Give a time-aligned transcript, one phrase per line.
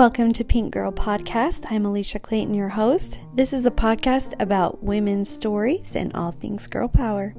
[0.00, 1.66] Welcome to Pink Girl Podcast.
[1.70, 3.20] I'm Alicia Clayton, your host.
[3.34, 7.34] This is a podcast about women's stories and all things girl power.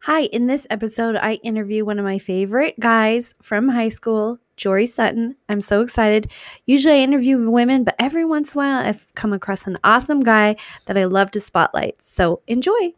[0.00, 4.86] Hi, in this episode, I interview one of my favorite guys from high school, Jory
[4.86, 5.36] Sutton.
[5.50, 6.32] I'm so excited.
[6.64, 10.20] Usually I interview women, but every once in a while I've come across an awesome
[10.20, 12.02] guy that I love to spotlight.
[12.02, 12.94] So enjoy.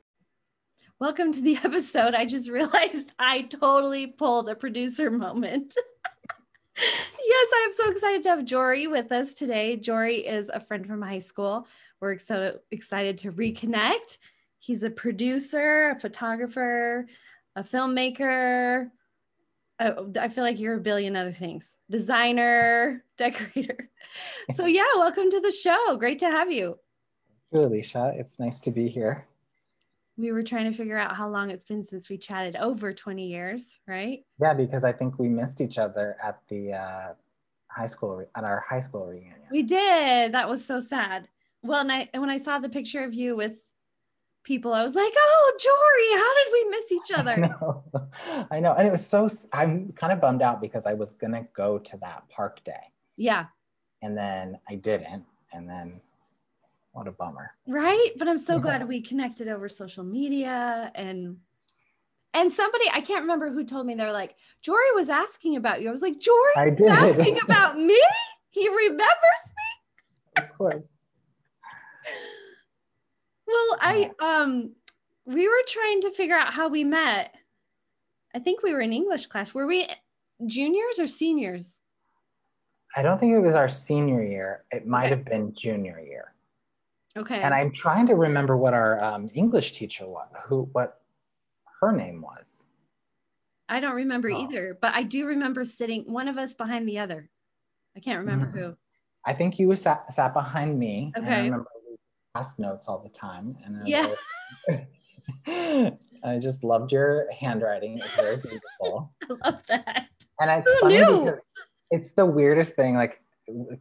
[1.01, 2.15] Welcome to the episode.
[2.15, 5.75] I just realized I totally pulled a producer moment.
[6.77, 9.77] yes, I'm so excited to have Jory with us today.
[9.77, 11.67] Jory is a friend from high school.
[12.03, 14.19] We're so excited to reconnect.
[14.59, 17.07] He's a producer, a photographer,
[17.57, 18.91] a filmmaker.
[19.79, 23.89] Uh, I feel like you're a billion other things designer, decorator.
[24.55, 25.97] So, yeah, welcome to the show.
[25.97, 26.79] Great to have you.
[27.51, 28.13] Thank you, Alicia.
[28.19, 29.27] It's nice to be here
[30.21, 33.27] we were trying to figure out how long it's been since we chatted over 20
[33.27, 34.25] years right?
[34.41, 37.15] Yeah because i think we missed each other at the uh,
[37.69, 39.37] high school re- at our high school reunion.
[39.51, 40.33] We did.
[40.33, 41.29] That was so sad.
[41.63, 43.63] Well and, I, and when i saw the picture of you with
[44.43, 47.33] people i was like oh jory how did we miss each other?
[47.33, 48.47] I know.
[48.51, 48.73] I know.
[48.75, 51.97] And it was so i'm kind of bummed out because i was gonna go to
[51.99, 52.85] that park day.
[53.17, 53.47] Yeah.
[54.03, 55.25] And then i didn't.
[55.53, 56.01] And then
[56.93, 57.53] what a bummer.
[57.67, 58.11] Right.
[58.17, 58.63] But I'm so yeah.
[58.63, 61.37] glad we connected over social media and
[62.33, 65.89] and somebody I can't remember who told me they're like, Jory was asking about you.
[65.89, 66.89] I was like, Jory I did.
[66.89, 68.01] asking about me?
[68.51, 70.43] He remembers me?
[70.43, 70.99] Of course.
[73.47, 74.73] well, I um
[75.27, 77.35] we were trying to figure out how we met.
[78.35, 79.55] I think we were in English class.
[79.55, 79.89] Were we
[80.47, 81.81] juniors or seniors?
[82.97, 84.65] I don't think it was our senior year.
[84.73, 85.11] It might okay.
[85.11, 86.35] have been junior year.
[87.17, 87.41] Okay.
[87.41, 91.01] And I'm trying to remember what our um, English teacher was, who what
[91.81, 92.65] her name was.
[93.69, 94.43] I don't remember oh.
[94.43, 97.31] either, but I do remember sitting one of us behind the other.
[97.97, 98.59] I can't remember mm-hmm.
[98.59, 98.77] who.
[99.27, 101.13] I think you sat, sat behind me.
[101.17, 101.35] Okay.
[101.35, 101.97] I remember we
[102.35, 103.57] passed notes all the time.
[103.65, 104.09] And yeah.
[104.69, 104.87] I,
[106.25, 107.99] I just loved your handwriting.
[107.99, 109.13] It's very beautiful.
[109.23, 110.09] I love that.
[110.41, 111.25] And it's who funny knew?
[111.25, 111.41] because
[111.91, 112.95] it's the weirdest thing.
[112.95, 113.21] Like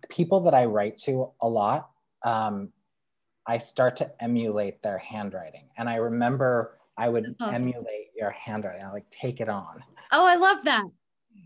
[0.09, 1.89] people that I write to a lot,
[2.23, 2.71] um,
[3.49, 5.69] I start to emulate their handwriting.
[5.75, 7.55] And I remember I would awesome.
[7.55, 8.83] emulate your handwriting.
[8.83, 9.83] I like take it on.
[10.11, 10.85] Oh, I love that.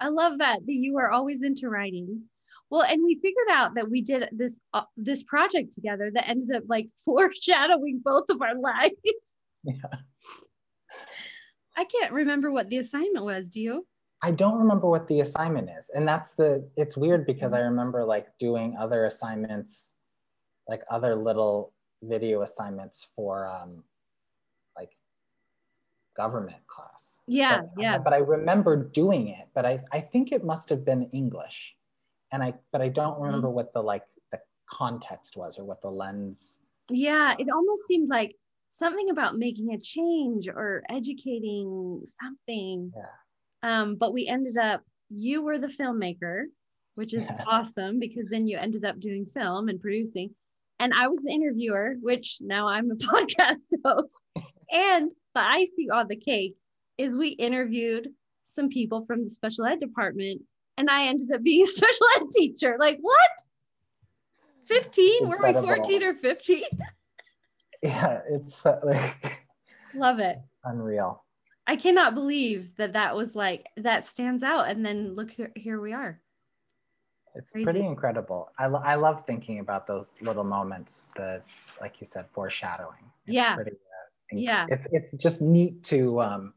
[0.02, 2.24] I love that that you are always into writing.
[2.70, 6.54] Well, and we figured out that we did this uh, this project together that ended
[6.54, 9.36] up like foreshadowing both of our lives.
[9.64, 9.74] Yeah.
[11.78, 13.48] I can't remember what the assignment was.
[13.48, 13.88] Do you?
[14.22, 15.90] I don't remember what the assignment is.
[15.96, 19.94] And that's the it's weird because I remember like doing other assignments
[20.68, 21.73] like other little
[22.04, 23.84] video assignments for um,
[24.76, 24.92] like
[26.16, 27.20] government class.
[27.28, 27.98] Yeah, but, yeah.
[27.98, 31.76] But I remember doing it, but I, I think it must have been English.
[32.32, 33.24] And I but I don't mm-hmm.
[33.24, 33.56] remember mm-hmm.
[33.56, 36.60] what the like the context was or what the lens.
[36.90, 38.36] Yeah, it almost seemed like
[38.70, 42.92] something about making a change or educating something.
[42.96, 43.12] Yeah.
[43.62, 46.46] Um, but we ended up you were the filmmaker,
[46.96, 47.44] which is yeah.
[47.48, 50.34] awesome because then you ended up doing film and producing
[50.84, 53.56] and I was the interviewer, which now I'm a podcast
[53.86, 54.20] host.
[54.70, 56.56] And the icing on the cake
[56.98, 58.10] is we interviewed
[58.44, 60.42] some people from the special ed department,
[60.78, 62.76] and I ended up being a special ed teacher.
[62.78, 63.32] Like, what?
[64.68, 65.30] 15?
[65.30, 66.64] Were we 14 or 15?
[67.82, 69.48] yeah, it's uh, like,
[69.96, 70.38] love it.
[70.66, 71.24] Unreal.
[71.66, 74.68] I cannot believe that that was like, that stands out.
[74.68, 76.20] And then look, here, here we are.
[77.36, 77.64] It's Crazy.
[77.64, 78.52] pretty incredible.
[78.60, 81.42] I, lo- I love thinking about those little moments, the
[81.82, 83.12] like you said, foreshadowing.
[83.26, 83.56] It's yeah.
[83.56, 84.66] Pretty, uh, yeah.
[84.70, 86.54] It's it's just neat to um,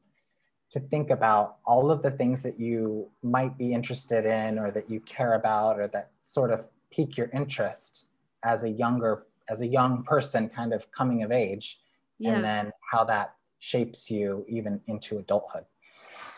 [0.70, 4.90] to think about all of the things that you might be interested in, or that
[4.90, 8.04] you care about, or that sort of pique your interest
[8.44, 11.80] as a younger as a young person, kind of coming of age,
[12.18, 12.32] yeah.
[12.32, 15.64] and then how that shapes you even into adulthood.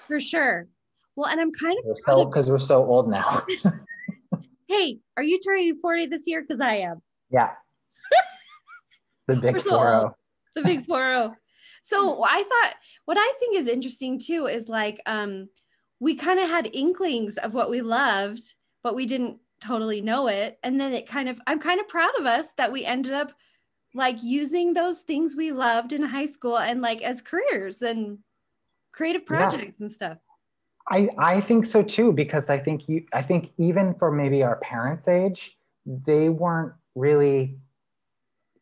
[0.06, 0.69] For sure.
[1.17, 3.43] Well, and I'm kind of so because we're so old now.
[4.69, 6.43] hey, are you turning 40 this year?
[6.43, 7.03] Because I am.
[7.31, 7.50] Yeah.
[9.26, 10.15] the big 4
[10.55, 11.37] The big 4
[11.82, 12.75] So I thought
[13.06, 15.49] what I think is interesting too is like um
[16.00, 18.55] we kind of had inklings of what we loved,
[18.85, 20.59] but we didn't totally know it.
[20.62, 23.32] And then it kind of I'm kind of proud of us that we ended up
[23.94, 28.19] like using those things we loved in high school and like as careers and
[28.93, 29.85] creative projects yeah.
[29.85, 30.19] and stuff.
[30.90, 34.56] I, I think so too, because I think you I think even for maybe our
[34.56, 37.58] parents' age, they weren't really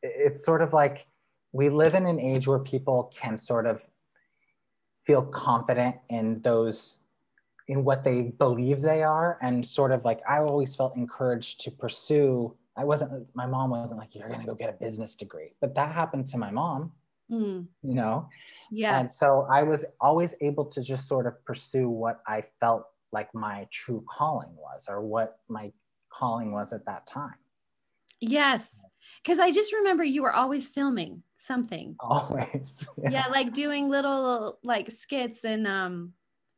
[0.02, 1.06] it's sort of like
[1.52, 3.82] we live in an age where people can sort of
[5.04, 6.98] feel confident in those
[7.68, 11.70] in what they believe they are and sort of like i always felt encouraged to
[11.70, 15.74] pursue i wasn't my mom wasn't like you're to go get a business degree but
[15.74, 16.92] that happened to my mom
[17.30, 18.28] Mm, you know
[18.70, 19.00] yeah.
[19.00, 23.34] and so i was always able to just sort of pursue what i felt like
[23.34, 25.72] my true calling was or what my
[26.08, 27.34] calling was at that time
[28.20, 28.82] yes.
[29.22, 31.96] Because I just remember you were always filming something.
[32.00, 33.26] always Yeah.
[33.30, 36.12] like doing little like skits and um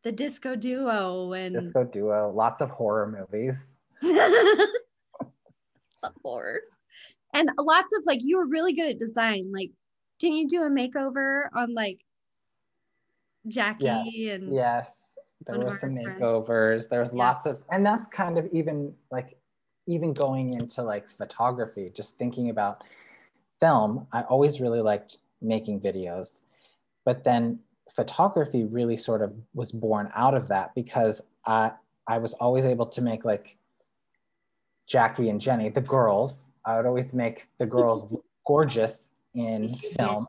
[0.04, 3.78] the disco duo and disco duo lots of horror movies
[6.22, 6.68] horrors.
[7.34, 9.50] And lots of like you were really good at design.
[9.52, 9.70] Like,
[10.18, 12.00] didn't you do a makeover on like
[13.46, 15.04] Jackie and yes.
[15.46, 16.20] There were some friends.
[16.20, 16.88] makeovers.
[16.88, 17.24] There's Yeah.
[17.24, 19.38] lots of and that's kind of even like
[19.86, 22.84] even going into like photography just thinking about
[23.58, 26.42] film i always really liked making videos.
[27.04, 27.60] But then
[27.90, 31.72] photography really sort of was born out of that because i
[32.06, 33.56] i was always able to make like
[34.86, 36.44] jackie and jenny the girls.
[36.64, 40.26] I would always make the girls look gorgeous in film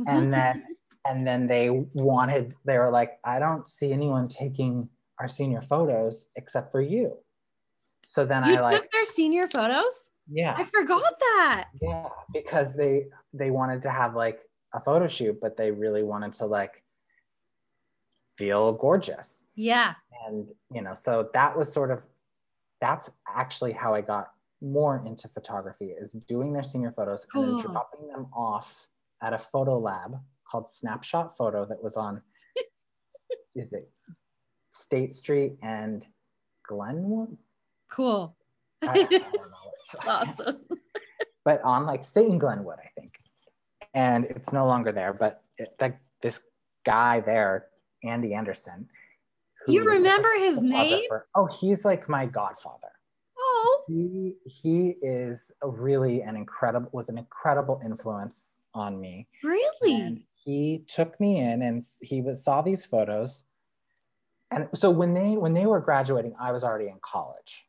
[0.00, 0.08] mm-hmm.
[0.08, 0.64] and then
[1.06, 6.26] and then they wanted they were like i don't see anyone taking our senior photos
[6.36, 7.16] except for you
[8.06, 10.10] so then you i like took their senior photos?
[10.30, 11.68] yeah I forgot that.
[11.80, 14.40] yeah because they they wanted to have like
[14.74, 16.82] a photo shoot but they really wanted to like
[18.36, 19.94] feel gorgeous Yeah.
[20.26, 22.06] and you know so that was sort of
[22.80, 24.30] that's actually how i got
[24.60, 27.56] more into photography is doing their senior photos and Cool.
[27.58, 27.72] then oh.
[27.72, 28.88] dropping them off
[29.22, 30.16] at a photo lab
[30.50, 32.22] called snapshot photo that was on
[33.54, 33.90] is it
[34.70, 36.04] state street and
[36.66, 37.36] glenwood
[37.90, 38.36] Cool.
[38.82, 39.72] I, I don't know.
[39.94, 40.06] That's
[40.40, 40.58] awesome.
[41.44, 43.12] but on like state and glenwood i think
[43.94, 46.40] and it's no longer there but it, like this
[46.84, 47.66] guy there
[48.04, 48.88] andy anderson
[49.66, 51.04] You remember his name?
[51.34, 52.97] oh he's like my godfather Oh,
[53.88, 59.94] he he is a really an incredible was an incredible influence on me really?
[60.02, 63.42] and he took me in and he was, saw these photos
[64.50, 67.64] and so when they when they were graduating i was already in college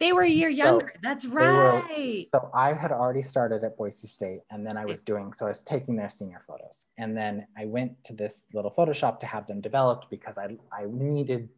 [0.00, 0.92] They were a year younger.
[1.02, 2.26] That's were- right.
[2.34, 5.48] so i had already started at boise state and then i was doing so i
[5.50, 9.46] was taking their senior photos and then i went to this little photoshop to have
[9.46, 11.48] them developed because i i needed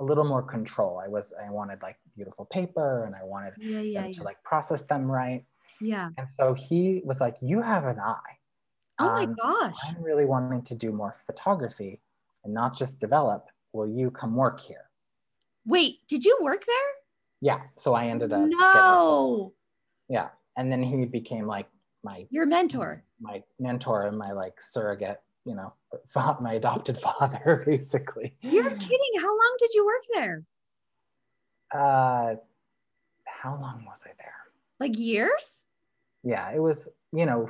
[0.00, 3.80] a little more control i was i wanted like beautiful paper and i wanted yeah,
[3.80, 4.18] yeah, them yeah.
[4.18, 5.44] to like process them right
[5.80, 6.10] yeah.
[6.16, 8.38] And so he was like, You have an eye.
[8.98, 9.74] Oh my Um, gosh.
[9.88, 12.00] I'm really wanting to do more photography
[12.44, 13.48] and not just develop.
[13.72, 14.88] Will you come work here?
[15.66, 16.76] Wait, did you work there?
[17.40, 17.60] Yeah.
[17.76, 18.40] So I ended up.
[18.48, 19.52] No,
[20.08, 20.28] yeah.
[20.56, 21.68] And then he became like
[22.02, 23.04] my your mentor.
[23.20, 25.72] my mentor and my like surrogate, you know,
[26.40, 28.36] my adopted father, basically.
[28.42, 29.12] You're kidding.
[29.20, 30.44] How long did you work there?
[31.72, 32.34] Uh,
[33.24, 34.34] how long was I there?
[34.80, 35.62] Like years?
[36.22, 37.48] Yeah, it was, you know,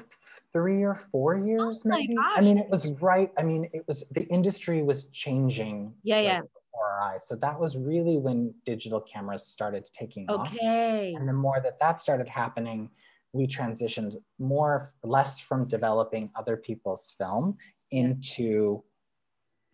[0.53, 2.15] three or four years, Oh my maybe.
[2.37, 3.33] I mean, it was right.
[3.39, 5.95] I mean, it was the industry was changing.
[6.03, 6.41] Yeah, like, yeah.
[6.41, 7.27] Before our eyes.
[7.27, 10.49] So that was really when digital cameras started taking off.
[10.49, 11.15] Okay.
[11.15, 12.91] And the more that that started happening,
[13.33, 17.57] we transitioned more, less from developing other people's film
[17.97, 18.83] into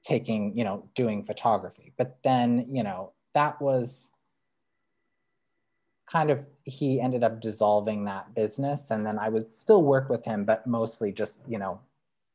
[0.05, 1.93] taking, you know, doing photography.
[1.97, 4.13] But then, you know, that was
[6.11, 8.91] kind of, he ended up dissolving that business.
[8.91, 11.81] And then I would still work with him, but mostly just, you know,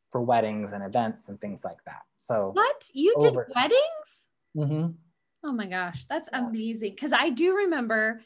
[0.09, 2.03] for weddings and events and things like that.
[2.17, 2.89] So, What?
[2.93, 3.43] You did time.
[3.55, 4.27] weddings?
[4.55, 4.95] Mhm.
[5.43, 6.47] Oh my gosh, that's Yeah.
[6.47, 6.91] amazing.
[6.91, 8.21] Because I do remember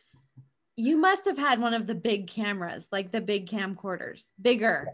[0.77, 4.88] you must have had one of the big cameras, like the big camcorders, bigger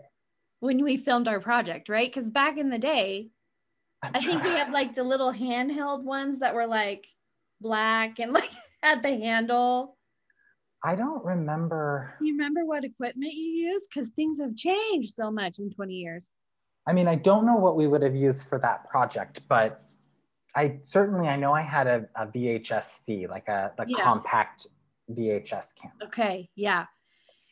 [0.59, 2.07] when we filmed our project, right?
[2.07, 3.29] Because back in the day,
[4.01, 7.07] I'm I think we trying- had like the little handheld ones that were like
[7.61, 9.97] black and like had the handle.
[10.83, 12.13] I don't remember.
[12.21, 13.87] You remember what equipment you used?
[13.89, 16.33] Because things have changed so much in 20 years.
[16.87, 19.81] I mean, I don't know what we would have used for that project, but
[20.55, 24.03] I certainly I know I had a, a VHS-C, like a the Yeah.
[24.03, 24.67] compact
[25.11, 26.49] VHS camera, Okay.
[26.55, 26.85] Yeah.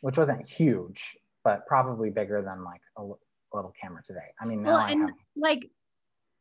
[0.02, 3.20] which wasn't huge, but probably bigger than like a l-
[3.54, 4.34] little camera today.
[4.42, 5.12] I mean, now Well, I and have.
[5.38, 5.70] like,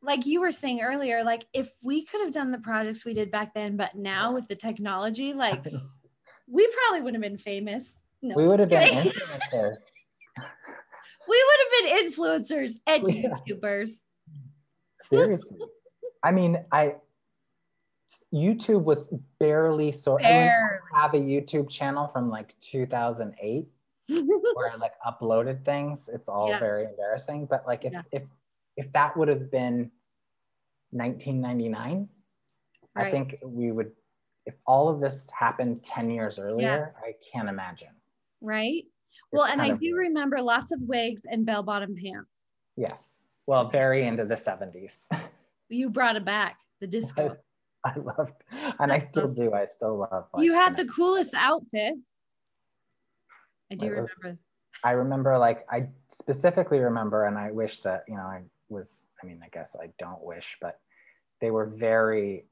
[0.03, 3.31] like you were saying earlier, like if we could have done the projects we did
[3.31, 5.63] back then, but now with the technology, like
[6.49, 8.01] we probably would have been famous.
[8.23, 9.79] No, we would have been influencers.
[11.29, 13.29] we would have been influencers and Yeah.
[13.47, 13.91] YouTubers.
[15.03, 15.59] Seriously.
[16.23, 16.95] I mean, I
[18.33, 20.19] YouTube was barely so.
[20.19, 20.53] I mean,
[20.95, 23.67] have a YouTube channel from like 2008.
[24.55, 26.09] where I like uploaded things.
[26.13, 26.59] It's all Yeah.
[26.59, 27.47] very embarrassing.
[27.47, 28.03] But like if Yeah.
[28.13, 28.23] if
[28.77, 29.91] if that would have been
[30.91, 32.09] 1999,
[32.97, 33.93] I think we would,
[34.47, 37.91] if all of this happened 10 years earlier, I can't imagine.
[38.41, 38.85] right?
[39.33, 40.09] Well, It's and I do weird.
[40.09, 42.31] remember lots of wigs and bell bottom pants.
[42.77, 43.21] Yes.
[43.47, 45.07] Well, very into the 70s.
[45.71, 47.37] You brought it back, the disco.
[47.85, 48.35] I loved,
[48.79, 49.55] and I still do.
[49.55, 50.27] I still love.
[50.33, 52.07] Like, you had the coolest outfits.
[53.83, 54.41] I do was- remember.
[54.83, 59.05] I remember, like, I specifically remember, and I wish that you know I was.
[59.23, 60.81] I mean, I guess I don't wish, but
[61.41, 62.47] they were very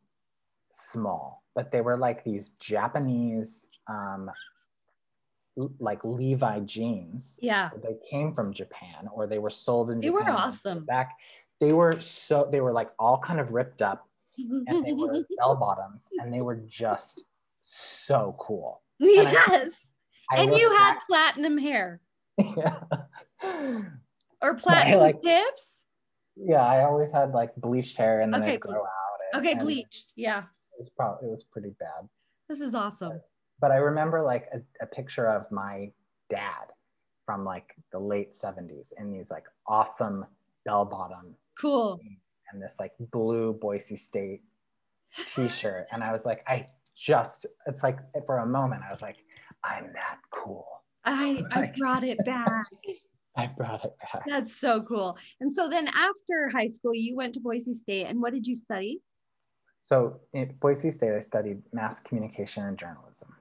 [0.71, 1.43] small.
[1.55, 4.31] But they were like these Japanese, um,
[5.79, 7.38] like Levi jeans.
[7.43, 7.71] Yeah.
[7.83, 10.00] They came from Japan, or they were sold in.
[10.00, 10.25] Japan.
[10.25, 10.85] They were awesome.
[10.87, 11.19] Back,
[11.61, 15.57] they were so they were like all kind of ripped up, and they were bell
[15.57, 17.25] bottoms, and they were just
[17.61, 18.81] so cool.
[18.99, 19.92] Yes.
[20.31, 22.00] I and you had back- platinum hair
[22.38, 22.81] yeah.
[24.43, 25.85] or platinum like- tips.
[26.37, 29.19] yeah, I always had like bleached hair and then Okay, grow out.
[29.35, 30.12] and- Okay, bleached.
[30.17, 30.41] Yeah.
[30.41, 32.09] It was probably it was pretty bad.
[32.49, 33.21] This is awesome.
[33.61, 35.91] But I remember like a, a picture of my
[36.31, 36.67] dad
[37.26, 40.25] from like the late 70s in these like awesome
[40.64, 42.00] bell bottom Cool.
[42.52, 44.43] and this like blue Boise State
[45.35, 45.87] t-shirt.
[45.93, 49.17] and I was like, I just it's like for a moment I was like,
[49.64, 50.66] I'm that cool.
[51.04, 52.66] I I brought it back.
[53.37, 54.25] I brought it back.
[54.26, 55.16] That's so cool.
[55.40, 58.54] And so then after high school, you went to Boise State and what did you
[58.54, 59.00] study?
[59.81, 63.35] So at Boise State, I studied mass communication and journalism.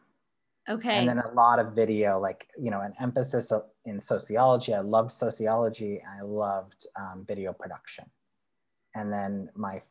[0.69, 0.97] Okay.
[0.97, 3.51] And then a lot of video, like, you know, an emphasis
[3.85, 4.73] in sociology.
[4.73, 8.05] I loved sociology and I loved um, video production.
[8.95, 9.81] And then my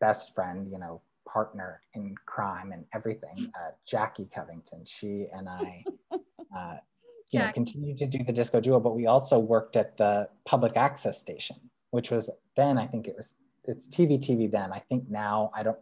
[0.00, 1.02] best friend, you know,
[1.32, 5.84] partner in crime and everything, uh, Jackie Covington, she and I,
[6.56, 6.76] uh,
[7.30, 10.76] you know, continued to do the disco duo, but we also worked at the public
[10.76, 11.56] access station,
[11.90, 14.72] which was then, I think it was, it's TV TV then.
[14.72, 15.78] I think now, I don't,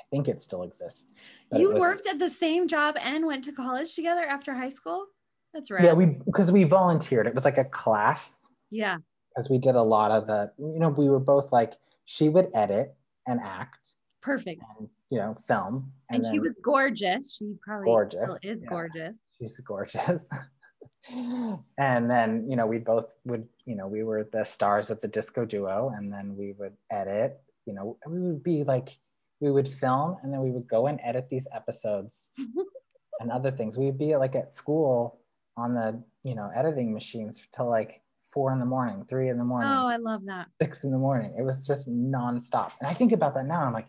[0.00, 1.14] I think it still exists.
[1.52, 5.06] you was- worked at the same job and went to college together after high school?
[5.54, 5.82] That's right.
[5.82, 7.26] Yeah, we because we volunteered.
[7.26, 8.98] It was like a class yeah.
[9.30, 10.52] because we did a lot of the.
[10.58, 11.72] You know, we were both like
[12.04, 12.94] she would edit
[13.26, 13.94] and act
[14.32, 14.62] Perfect.
[14.78, 17.36] and you know film, And, and, she was gorgeous.
[17.36, 18.68] She probably Gorgeous, still is yeah.
[18.68, 19.16] gorgeous.
[19.38, 20.24] she's gorgeous.
[21.10, 25.08] and then you know we both would you know we were the stars of the
[25.08, 27.40] disco duo, and then we would edit.
[27.66, 28.96] You know, we would be like
[29.40, 32.30] we would film, and then we would go and edit these episodes
[33.20, 33.76] and other things.
[33.78, 35.20] We'd be like at school
[35.56, 39.44] on the you know editing machines till like four in the morning, three in the
[39.44, 40.48] morning, Oh, I love that.
[40.60, 41.34] six in the morning.
[41.38, 42.72] It was just nonstop.
[42.78, 43.62] And I think about that now.
[43.64, 43.88] I'm like,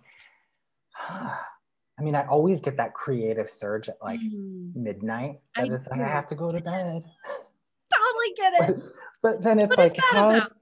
[1.08, 4.76] I mean, I always get that creative surge at like Mm.
[4.76, 5.40] midnight.
[5.56, 7.04] I it's like I have to go to bed.
[7.94, 8.84] Totally get it.
[9.22, 10.56] But, but then it's What like, how about?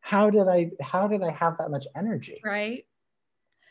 [0.00, 2.40] how did I how did I have that much energy?
[2.44, 2.86] Right.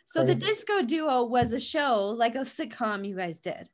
[0.08, 3.70] So the disco duo was a show, like a sitcom you guys did.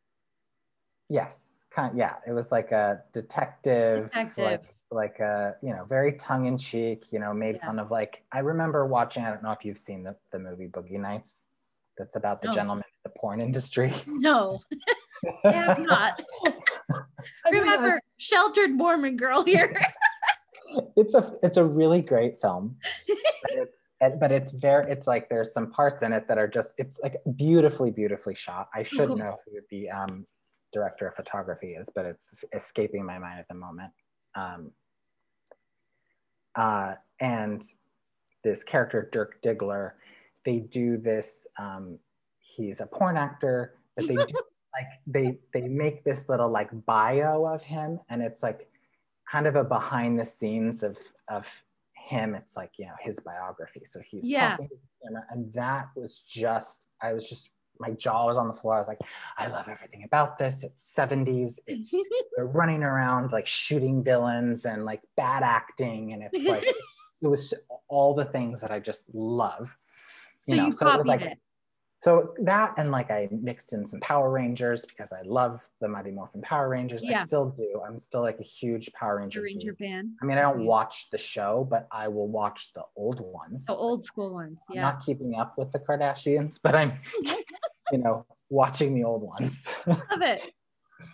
[1.07, 2.15] Yes, kind of, yeah.
[2.27, 4.43] It was like a detective, Detective.
[4.43, 7.05] like like a you know very tongue in cheek.
[7.11, 7.67] You know, made Yeah.
[7.67, 9.23] fun of like I remember watching.
[9.23, 11.45] I don't know if you've seen the the movie Boogie Nights.
[11.97, 12.53] That's about the No.
[12.53, 13.93] gentleman in the porn industry.
[14.07, 14.61] No,
[15.45, 16.21] I have not.
[16.47, 19.73] I mean, Remember, sheltered Mormon girl here.
[20.97, 22.77] it's a it's a really great film.
[23.43, 23.87] but it's
[24.19, 27.15] but it's very it's like there's some parts in it that are just it's like
[27.35, 28.69] beautifully beautifully shot.
[28.73, 29.17] I should Cool.
[29.17, 30.25] know who the um,
[30.73, 33.93] director of photography is, but it's escaping my mind at the moment.
[34.35, 34.71] Um,
[36.55, 37.63] uh, and
[38.43, 39.91] this character Dirk Diggler,
[40.45, 41.47] they do this.
[41.57, 41.99] Um,
[42.39, 44.23] he's a porn actor, but they do
[44.73, 48.69] like they they make this little like bio of him, and it's like
[49.29, 50.97] kind of a behind the scenes of
[51.29, 51.45] of
[51.93, 52.35] him.
[52.35, 53.81] It's like you know his biography.
[53.85, 54.51] So he's Yeah.
[54.51, 57.49] talking to the camera, and that was just I was just
[57.79, 58.75] my jaw was on the floor.
[58.75, 58.99] I was like,
[59.37, 60.63] I love everything about this.
[60.63, 61.59] It's 70s.
[61.67, 61.93] It's
[62.35, 66.63] they're running around like shooting villains and like bad acting, and it's like
[67.21, 67.53] it was
[67.87, 69.75] all the things that I just love.
[70.47, 71.37] So you it was like it.
[72.03, 76.11] so that and like I mixed in some Power Rangers because I love the Mighty
[76.11, 77.01] Morphin Power Rangers.
[77.03, 77.21] Yeah.
[77.21, 77.81] I still do.
[77.85, 79.41] I'm still like a huge Power Ranger.
[79.41, 80.11] Ranger band.
[80.21, 83.65] I mean, I don't watch the show, but I will watch the old ones.
[83.65, 84.59] The old school ones.
[84.69, 84.81] I'm Yeah.
[84.81, 86.93] not keeping up with the Kardashians, but I'm,
[87.91, 89.65] you know, watching the old ones.
[89.87, 90.41] Love it.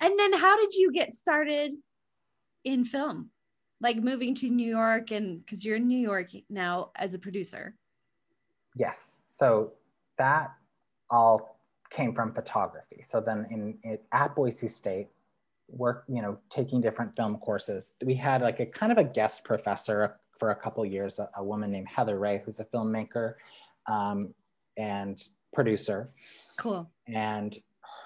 [0.02, 1.74] And then how did you get started
[2.64, 3.30] in film?
[3.80, 7.76] Like moving to New York and because you're in New York now as a producer.
[8.76, 9.18] yes.
[9.41, 9.71] So
[10.19, 10.53] that
[11.10, 13.03] all came from photography.
[13.03, 15.07] So then in, in at Boise State,
[15.67, 17.93] work, you know, taking different film courses.
[18.05, 21.43] We had like a kind of a guest professor for a couple years, a, a
[21.43, 23.33] woman named Heather Rae, who's a filmmaker.
[23.88, 24.36] Um,
[24.77, 26.12] and producer.
[26.57, 26.89] Cool.
[27.07, 27.57] And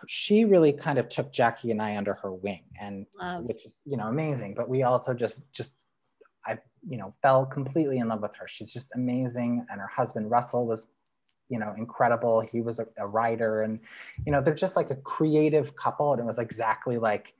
[0.07, 3.43] she really kind of took Jackie and I under her wing, and Love.
[3.43, 4.53] which is you know amazing.
[4.55, 5.73] But we also just just
[6.45, 8.47] I you know fell completely in love with her.
[8.47, 10.87] She's just amazing, and her husband Russell was
[11.49, 12.41] you know incredible.
[12.41, 13.79] He was a, a writer, and
[14.25, 17.33] you know they're just like a creative couple, and it was exactly like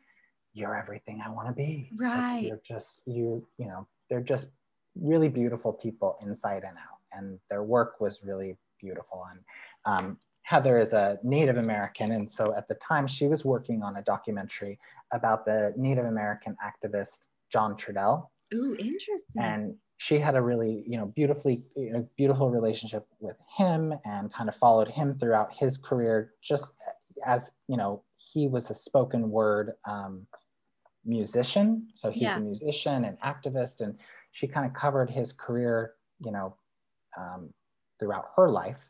[0.53, 1.91] you're everything I want to be.
[1.97, 2.43] Like, Right.
[2.47, 4.47] you're just you you know they're just
[4.95, 9.25] really beautiful people inside and out, and their work was really beautiful.
[9.31, 9.39] And
[9.85, 13.97] um, Heather is a Native American, and so at the time she was working on
[13.97, 14.79] a documentary
[15.11, 19.41] about the Native American activist John Trudell, Ooh, interesting.
[19.41, 24.33] and she had a really you know beautifully you know, beautiful relationship with him and
[24.33, 26.77] kind of followed him throughout his career just
[27.25, 30.25] as you know he was a spoken word um,
[31.05, 32.37] musician so he's Yeah.
[32.37, 33.97] a musician and activist and
[34.31, 36.55] she kind of covered his career you know
[37.17, 37.53] um,
[37.99, 38.89] throughout her life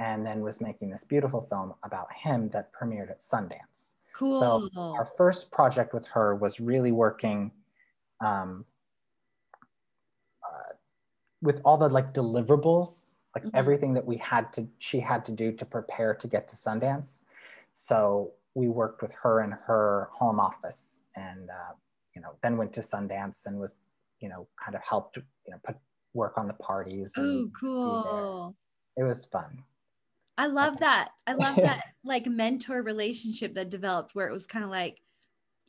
[0.00, 4.40] and then was making this beautiful film about him that premiered at sundance cool.
[4.40, 7.52] so our first project with her was really working
[8.24, 8.64] um,
[11.44, 13.50] with all the like deliverables like Mhm.
[13.54, 17.24] everything that we had to she had to do to prepare to get to sundance
[17.74, 21.74] so we worked with her in her home office and uh,
[22.14, 23.78] you know then went to sundance and was
[24.20, 25.76] you know kind of helped you know put
[26.14, 28.56] work on the parties and Ooh, cool.
[28.96, 29.62] it was fun
[30.36, 31.10] I love that.
[31.28, 35.00] I love that like mentor relationship that developed where it was kind of like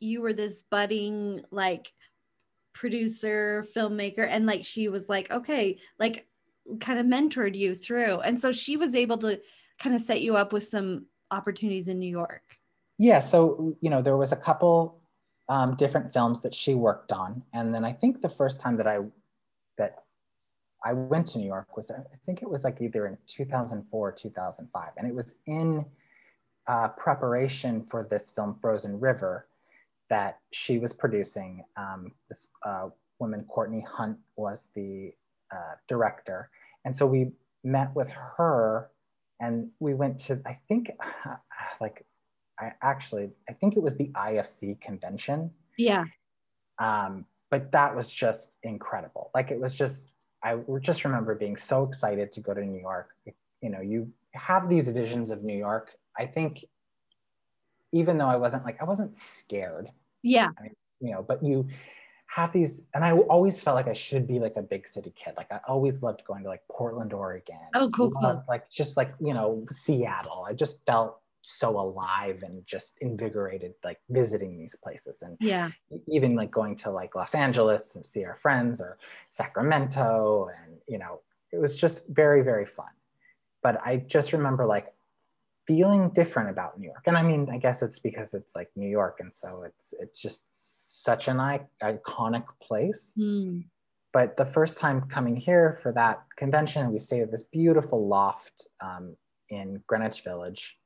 [0.00, 1.92] you were this budding like
[2.76, 6.26] producer, filmmaker, and like she was like, okay, like
[6.78, 8.20] kind of mentored you through.
[8.20, 9.40] And so she was able to
[9.78, 12.42] kind of set you up with some opportunities in New York.
[12.98, 15.00] Yeah, so you know, there was a couple
[15.48, 18.86] um, different films that she worked on, and then I think the first time that
[18.86, 18.98] I
[19.78, 20.04] that
[20.84, 24.12] I went to New York was I think it was like either in 2004 or
[24.12, 25.84] 2005, and it was in
[26.66, 29.46] uh, preparation for this film Frozen River
[30.10, 31.64] that she was producing.
[31.76, 32.88] Um, this uh,
[33.18, 35.12] woman, Courtney Hunt, was the
[35.52, 36.50] uh, director,
[36.84, 37.32] and so we
[37.64, 38.90] met with her,
[39.40, 40.90] and we went to I think
[41.80, 42.04] like
[42.58, 45.50] I actually, I think it was the IFC convention.
[45.76, 46.04] Yeah.
[46.78, 49.30] Um, but that was just incredible.
[49.34, 53.10] Like it was just, I just remember being so excited to go to New York.
[53.60, 55.96] You know, you have these visions of New York.
[56.18, 56.64] I think,
[57.92, 59.90] even though I wasn't like, I wasn't scared,
[60.22, 60.50] Yeah.
[60.58, 61.68] I mean, you know, but you
[62.28, 65.34] have these, and I always felt like I should be like a big city kid.
[65.36, 67.56] Like I always loved going to like Portland, Oregon.
[67.74, 68.44] Oh, cool, cool.
[68.48, 70.44] Like just like, you know, Seattle.
[70.48, 75.70] I just felt so alive and just invigorated like visiting these places and Yeah.
[76.08, 78.98] even like going to like Los Angeles and see our friends or
[79.30, 81.20] Sacramento and you know
[81.52, 82.90] it was just very very fun
[83.62, 84.92] but I just remember like
[85.66, 88.88] feeling different about New York and I mean I guess it's because it's like New
[88.88, 90.42] York and so it's it's just
[91.04, 93.60] such an I- iconic place Hmm.
[94.12, 98.66] but the first time coming here for that convention we stayed at this beautiful loft
[98.80, 99.16] um,
[99.50, 100.78] in Greenwich Village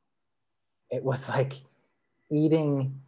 [0.91, 1.55] it was like
[2.31, 3.01] eating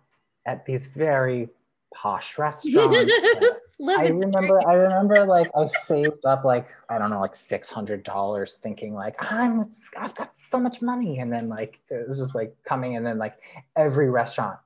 [0.46, 1.48] at these very
[1.94, 3.12] posh restaurants.
[3.83, 4.14] Live I it.
[4.14, 8.59] remember, I remember, like I saved up like I don't know, like six hundred dollars,
[8.62, 12.55] thinking like I'm, I've got so much money, and then like it was just like
[12.64, 13.38] coming, and then like
[13.75, 14.57] every restaurant,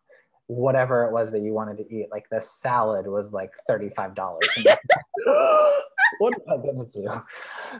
[0.48, 4.14] whatever it was that you wanted to eat, like the salad was like thirty five
[4.14, 4.46] dollars.
[6.18, 7.10] what am I gonna do?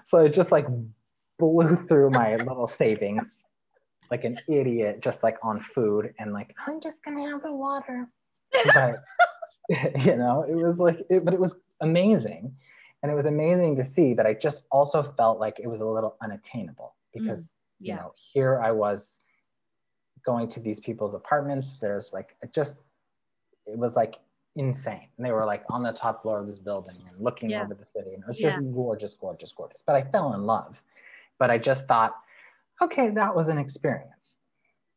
[0.07, 0.66] So I just like
[1.38, 3.44] blew through my little savings
[4.11, 8.07] like an idiot just like on food and like i'm just gonna have the water
[8.75, 8.96] but
[10.05, 12.55] you know it was like it, but it was amazing.
[13.02, 15.87] And it was amazing to see but i just also felt like it was a
[15.87, 17.92] little unattainable mm, because yeah.
[17.94, 19.20] you know here i was
[20.26, 21.79] going to these people's apartments.
[21.81, 22.81] There's like it just
[23.64, 24.16] it was like
[24.57, 25.09] insane.
[25.16, 27.62] And they were like on the top floor of this building and looking Yeah.
[27.62, 28.12] over the city.
[28.12, 28.50] And it was Yeah.
[28.50, 29.83] just gorgeous gorgeous gorgeous.
[29.87, 30.83] But i fell in love.
[31.38, 32.14] But i just thought
[32.83, 34.37] okay that was an experience.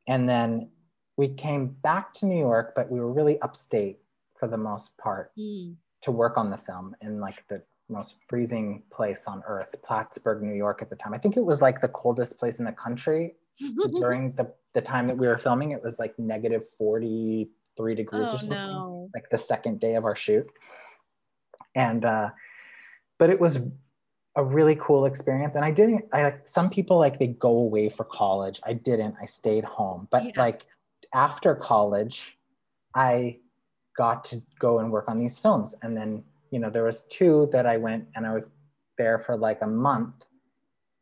[0.08, 0.72] And then
[1.16, 4.00] we came back to new york but we were really upstate
[4.40, 5.74] for the most part Hmm.
[6.02, 10.54] to work on the film in like the most freezing place on earth plattsburgh new
[10.56, 11.14] york at the time.
[11.14, 13.36] I think it was like the coldest place in the country
[14.00, 15.72] during the, the time that we were filming.
[15.72, 19.10] It was like negative 43 degrees oh or something no.
[19.14, 20.48] like the second day of our shoot.
[21.76, 22.30] And uh
[23.18, 23.58] but it was
[24.36, 25.56] a really cool experience.
[25.56, 28.62] And i didn't i like some people like they go away for college.
[28.66, 29.16] I didn't.
[29.22, 30.08] I stayed home.
[30.12, 30.32] But Yeah.
[30.38, 30.66] like
[31.14, 32.38] after college
[32.94, 33.38] i
[33.98, 37.48] got to go and work on these films and then you know there was two
[37.52, 38.48] that i went and i was
[38.98, 40.26] there for like a month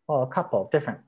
[0.08, 1.00] well a couple different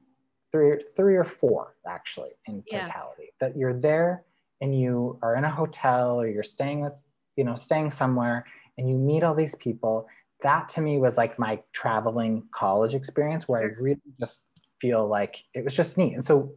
[0.52, 2.86] three, three or four actually in Yeah.
[2.86, 3.32] totality.
[3.40, 4.24] That you're there
[4.62, 6.94] and you are in a hotel or you're staying with,
[7.36, 8.46] you know, staying somewhere
[8.78, 10.08] and you meet all these people.
[10.42, 14.44] That to me was like my traveling college experience where I really just
[14.80, 16.14] feel like it was just neat.
[16.14, 16.54] And so,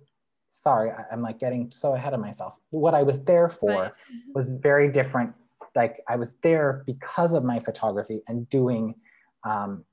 [0.53, 2.55] sorry, I, I'm like getting so ahead of myself.
[2.71, 3.93] What I was there for Right.
[4.35, 5.33] was very different.
[5.75, 8.95] Like I was there because of my photography and doing
[9.45, 9.85] um,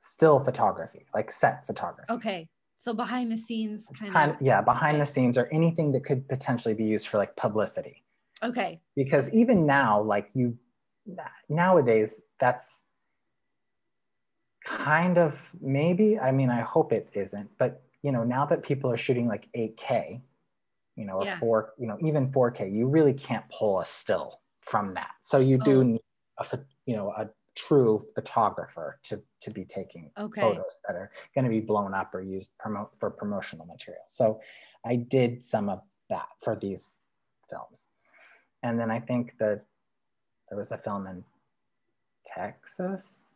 [0.00, 2.10] still photography, like set photography.
[2.10, 2.48] Okay.
[2.78, 4.36] So behind the scenes kind, Kind of.
[4.38, 8.02] of, yeah, behind the scenes or anything that could potentially be used for like publicity.
[8.42, 8.80] Okay.
[8.96, 10.56] Because even now, like you
[11.48, 12.80] nowadays, that's
[14.64, 18.90] kind of maybe, I mean, I hope it isn't, but you know, now that people
[18.90, 20.22] are shooting like 8K,
[20.96, 21.38] you know, or Yeah.
[21.38, 25.12] four, you know, even 4K, you really can't pull a still from that.
[25.22, 25.82] So you do Oh.
[25.84, 26.02] need
[26.38, 30.40] a, you know, a true photographer to to be taking Okay.
[30.40, 34.04] photos that are going to be blown up or used promote for promotional material.
[34.08, 34.40] So
[34.84, 37.00] I did some of that for these
[37.48, 37.88] films.
[38.62, 39.64] And then I think that
[40.48, 41.24] there was a film in
[42.26, 43.34] Texas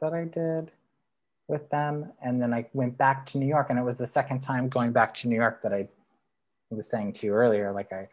[0.00, 0.72] that I did
[1.48, 2.12] with them.
[2.22, 4.92] And then I went back to New York, and it was the second time going
[4.92, 5.88] back to New York that I
[6.70, 7.72] was saying to you earlier.
[7.72, 8.08] Like I,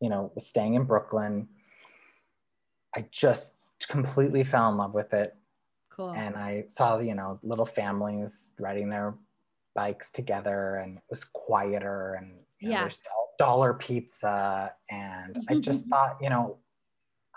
[0.00, 1.48] you know, was staying in Brooklyn.
[2.94, 3.54] I just
[3.88, 5.36] completely fell in love with it
[5.90, 6.10] Cool.
[6.12, 9.14] and I saw you know little families riding their
[9.74, 12.80] bikes together, and it was quieter, and you know, Yeah.
[12.82, 13.00] there's
[13.38, 16.58] dollar pizza, and I just thought, you know,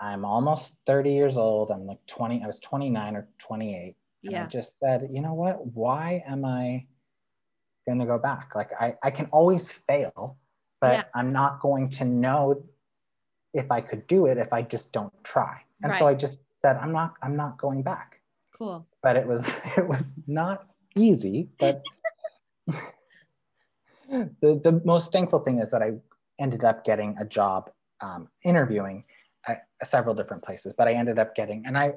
[0.00, 1.72] I'm almost 30 years old.
[1.72, 2.42] I'm like 20.
[2.44, 4.46] I was 29 or 28, and I yeah.
[4.46, 5.66] just said, you know what?
[5.74, 6.86] Why am I
[7.86, 8.52] going to go back?
[8.54, 10.36] Like I, I can always fail,
[10.80, 11.04] but Yeah.
[11.14, 12.62] I'm not going to know
[13.54, 15.62] if I could do it if I just don't try.
[15.82, 18.18] And so I just said, I'm not, I'm not going back
[18.58, 18.86] Cool.
[19.02, 21.82] but it was it was not easy but
[24.08, 25.92] the, the most thankful thing is that i
[26.40, 29.04] ended up getting a job um, interviewing
[29.46, 31.92] at several different places but i ended up getting and i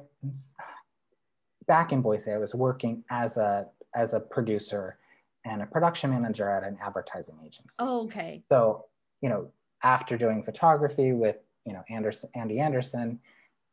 [1.66, 4.98] back in boise i was working as a as a producer
[5.44, 8.42] and a production manager at an advertising agency Oh, okay.
[8.50, 8.86] so
[9.20, 9.50] you know
[9.82, 13.18] after doing photography with you know anderson andy anderson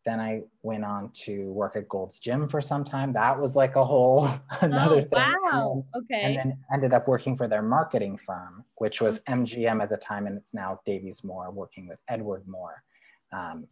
[0.05, 3.75] then i went on to work at gold's gym for some time that was like
[3.75, 4.27] a whole
[4.61, 5.83] another oh, thing And wow.
[5.93, 6.21] then- Okay.
[6.23, 10.27] and then ended up working for their marketing firm which was mgm at the time
[10.27, 12.83] and it's now davies moore working with edward moore
[13.31, 13.65] um,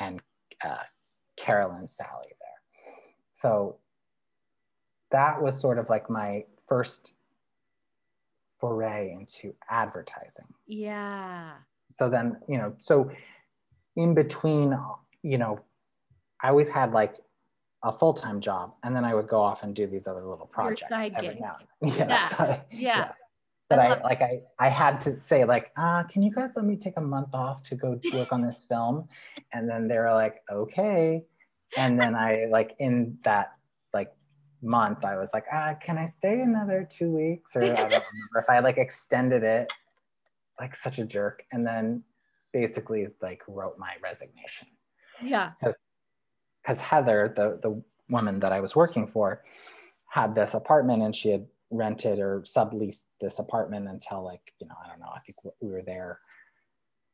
[0.00, 0.20] and
[0.64, 0.84] uh,
[1.36, 2.53] carolyn sally there
[3.34, 3.76] so
[5.10, 7.12] that was sort of like my first
[8.58, 11.52] foray into advertising yeah.
[11.90, 13.10] so then you know so
[13.96, 14.74] in between
[15.22, 15.60] you know
[16.40, 17.16] i always had like
[17.82, 20.90] a full-time job and then i would go off and do these other little projects
[20.90, 21.56] every now.
[21.82, 21.92] Yeah.
[22.08, 23.12] Yes, I- Yeah.
[23.68, 26.64] but I I, like I I had to say like uh can you guys let
[26.64, 29.06] me take a month off to go work on this film
[29.52, 31.24] and then they were like okay
[31.76, 33.52] and then I like in that
[33.92, 34.12] like
[34.62, 37.78] month I was like ah can I stay another two weeks or I don't
[38.12, 39.68] remember if I like extended it
[40.60, 42.02] like such a jerk and then
[42.52, 44.68] basically like wrote my resignation
[45.22, 45.52] Yeah.
[45.60, 49.42] because Heather, the the woman that I was working for,
[50.06, 54.74] had this apartment and she had rented or subleased this apartment until like you know
[54.82, 56.20] I don't know I think we were there.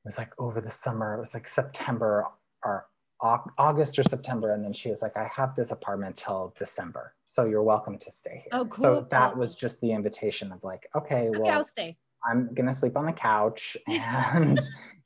[0.05, 1.15] It was like over the summer.
[1.17, 2.27] It was like September
[2.65, 2.87] or
[3.23, 7.45] August or September, and then she was like, "I have this apartment till December, so
[7.45, 8.83] you're welcome to stay here." Oh, cool.
[8.83, 11.99] So that was just the invitation of like, okay, Okay, well, I'll stay.
[12.25, 14.59] I'm gonna sleep on the couch and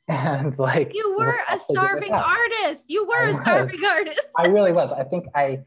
[0.09, 2.85] and like You were a starving artist.
[2.89, 3.41] You were I a was.
[3.43, 4.21] starving artist.
[4.37, 4.93] I really was.
[4.93, 5.61] I think I,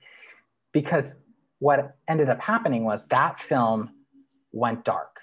[0.71, 1.15] because
[1.59, 3.91] what ended up happening was that film
[4.51, 5.19] went dark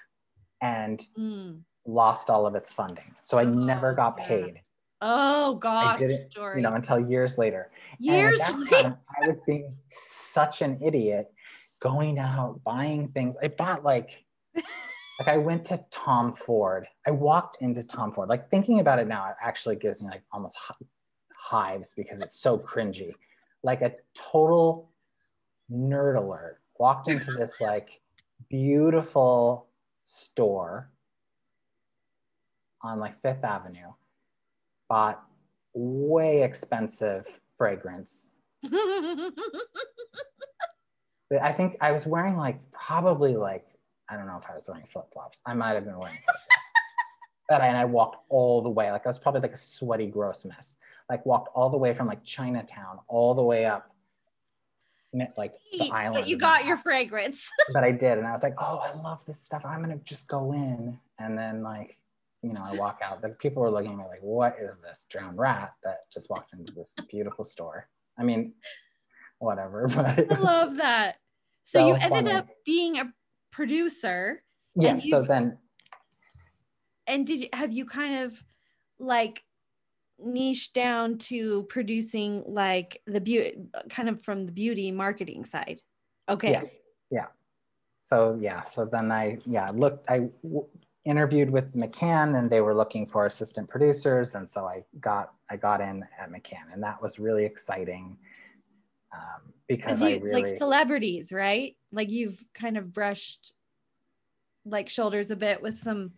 [0.61, 1.61] and Mm.
[1.85, 3.05] lost all of its funding.
[3.23, 4.61] So I never Oh, got paid,
[5.01, 6.57] Oh gosh, didn't, story.
[6.57, 7.71] you know, until years later.
[7.99, 8.89] Years and at that later.
[8.89, 11.31] time, I was being such an idiot,
[11.81, 13.35] going out buying things.
[13.41, 14.23] I bought like,
[14.55, 16.87] like I went to Tom Ford.
[17.05, 18.29] I walked into Tom Ford.
[18.29, 20.57] Like thinking about it now, it actually gives me like almost
[21.37, 23.11] hives because it's so cringy.
[23.63, 24.91] Like a total
[25.71, 26.61] nerd alert.
[26.79, 28.01] Walked into this like
[28.49, 29.67] beautiful
[30.05, 30.91] store
[32.81, 33.91] on like Fifth Avenue.
[34.89, 35.23] Bought
[35.73, 38.29] way expensive fragrance
[41.29, 43.65] but I think I was wearing like probably like
[44.09, 45.39] I don't know if I was wearing flip flops.
[45.45, 46.17] I might have been wearing.
[46.17, 46.45] flip-flops.
[47.49, 48.91] but I, and I walked all the way.
[48.91, 50.75] Like I was probably like a sweaty, gross mess.
[51.09, 53.91] Like walked all the way from like Chinatown all the way up
[55.37, 56.23] like the island.
[56.23, 57.49] But you got your fragrance.
[57.73, 59.63] but I did, and I was like, oh, I love this stuff.
[59.65, 61.97] I'm gonna just go in, and then like,
[62.45, 63.21] you know, I walk out.
[63.23, 66.53] The people were looking at me like, what is this drowned rat that just walked
[66.53, 67.89] into this beautiful store?
[68.19, 68.53] I mean,
[69.39, 69.87] whatever.
[69.95, 71.15] But I love that.
[71.63, 72.31] So, so you ended funny.
[72.31, 73.11] up being a
[73.51, 74.43] producer.
[74.75, 75.09] Yes.
[75.09, 75.57] So then.
[77.07, 78.43] And did you have you kind of
[78.99, 79.43] like
[80.19, 83.57] niche down to producing like the beauty
[83.89, 85.81] kind of from the beauty marketing side
[86.29, 86.79] okay yes
[87.11, 87.25] yeah
[87.99, 90.69] so yeah so then i yeah looked I w-
[91.05, 95.55] interviewed with mccann and they were looking for assistant producers and so i got i
[95.55, 98.17] got in at mccann and that was really exciting
[99.13, 103.53] um, because you, I really, like celebrities right like you've kind of brushed
[104.65, 106.11] like shoulders a bit with some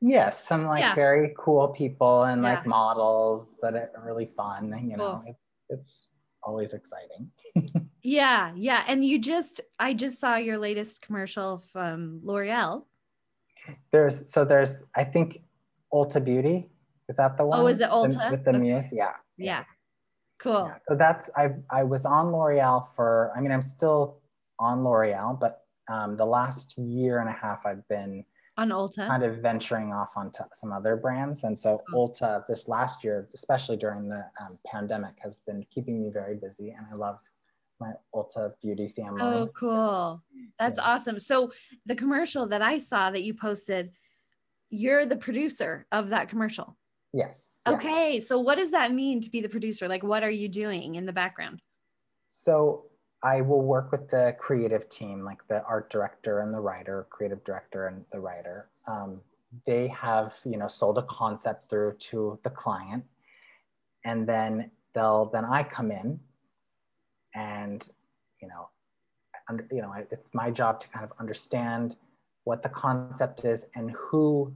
[0.00, 0.94] Yes, some like yeah.
[0.94, 2.54] very cool people and yeah.
[2.54, 4.74] like models that are really fun.
[4.88, 5.24] You know, cool.
[5.26, 6.08] it's it's
[6.42, 7.30] always exciting.
[8.02, 8.84] yeah, yeah.
[8.88, 12.84] And you just I just saw your latest commercial from L'Oreal.
[13.90, 15.42] There's so there's I think
[15.92, 16.68] Ulta Beauty.
[17.08, 17.60] Is that the one?
[17.60, 18.30] Oh, is it Ulta?
[18.30, 18.58] with the okay.
[18.58, 18.92] muse?
[18.92, 19.12] Yeah.
[19.36, 19.64] Yeah.
[20.38, 20.66] Cool.
[20.68, 20.76] Yeah.
[20.88, 24.20] So that's I I was on L'Oreal for I mean I'm still
[24.58, 28.24] on L'Oreal, but um, the last year and a half I've been
[28.56, 32.08] on Ulta kind of venturing off onto some other brands and so oh.
[32.08, 36.70] Ulta this last year especially during the um, pandemic has been keeping me very busy
[36.70, 37.18] and I love
[37.80, 39.22] my Ulta beauty family.
[39.22, 40.22] Oh, cool.
[40.58, 40.84] That's yeah.
[40.84, 41.18] awesome.
[41.18, 41.52] So
[41.86, 43.90] the commercial that I saw that you posted,
[44.68, 46.76] you're the producer of that commercial.
[47.12, 47.58] Yes.
[47.66, 48.14] Okay.
[48.14, 48.20] Yeah.
[48.20, 49.88] So what does that mean to be the producer?
[49.88, 51.60] Like what are you doing in the background?
[52.26, 52.86] So
[53.22, 57.42] I will work with the creative team, like the art director and the writer, creative
[57.44, 58.70] director and the writer.
[58.86, 59.20] Um,
[59.66, 63.04] they have, you know, sold a concept through to the client,
[64.04, 66.20] and then they'll then I come in,
[67.34, 67.88] and
[68.40, 68.68] you know,
[69.48, 71.96] under, you know, it's my job to kind of understand
[72.44, 74.52] what the concept is and who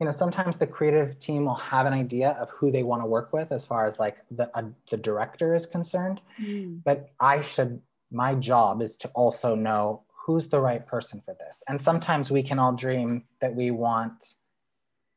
[0.00, 3.06] you know sometimes the creative team will have an idea of who they want to
[3.06, 6.78] work with as far as like the uh, the director is concerned mm.
[6.84, 11.62] but i should my job is to also know who's the right person for this
[11.68, 14.34] and sometimes we can all dream that we want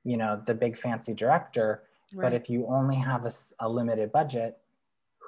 [0.03, 2.23] you know the big fancy director right.
[2.23, 4.57] but if you only have a, a limited budget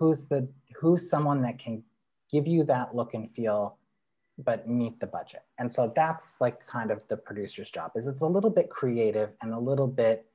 [0.01, 1.83] who's the who's someone that can
[2.31, 3.77] give you that look and feel
[4.39, 5.43] but meet the budget.
[5.59, 9.29] And so that's like kind of the producer's job is it's a little bit creative
[9.43, 10.25] and a little bit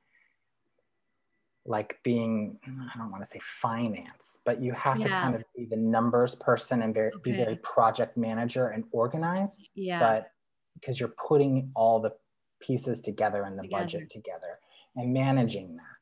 [1.65, 5.07] like being I don't want to say finance, but you have yeah.
[5.07, 7.31] to kind of be the numbers person and very, okay.
[7.31, 9.67] be very project manager and organized.
[9.75, 9.99] Yeah.
[9.99, 10.31] But
[10.75, 12.13] because you're putting all the
[12.61, 13.83] pieces together and the together.
[13.83, 14.59] budget together
[14.95, 15.97] and managing that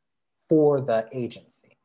[0.48, 1.76] for the agency.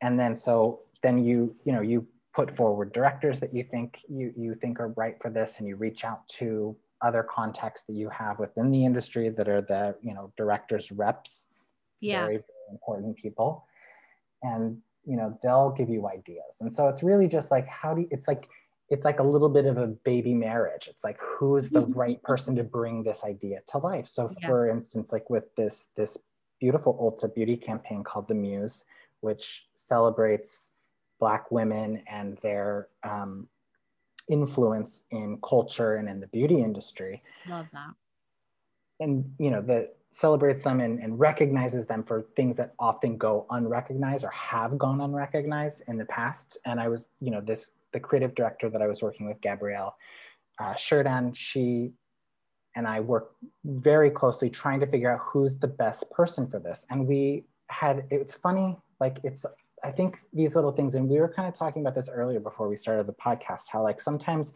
[0.00, 4.32] And then so then you, you know, you put forward directors that you think you,
[4.36, 8.08] you think are right for this and you reach out to other contacts that you
[8.08, 11.46] have within the industry that are the you know directors reps
[12.00, 12.22] yeah.
[12.22, 13.66] very, very important people.
[14.42, 16.60] And you know they'll give you ideas.
[16.60, 18.48] And so it's really just like how do you, it's like
[18.90, 20.86] it's like a little bit of a baby marriage.
[20.88, 24.06] It's like who's the right person to bring this idea to life?
[24.06, 24.46] So yeah.
[24.46, 26.18] for instance like with this this
[26.60, 28.84] beautiful ulta beauty campaign called the muse
[29.20, 30.72] which celebrates
[31.18, 33.48] Black women and their um,
[34.28, 37.22] influence in culture and in the beauty industry.
[37.48, 37.90] Love that.
[39.00, 43.46] And, you know, that celebrates them and, and recognizes them for things that often go
[43.50, 46.56] unrecognized or have gone unrecognized in the past.
[46.64, 49.96] And I was, you know, this, the creative director that I was working with, Gabrielle
[50.58, 51.92] uh, Sherdan, she
[52.74, 56.86] and I worked very closely trying to figure out who's the best person for this.
[56.90, 59.44] And we had, it was funny, like it's
[59.84, 62.68] I think these little things, and we were kind of talking about this earlier before
[62.68, 64.52] we started the podcast, how like sometimes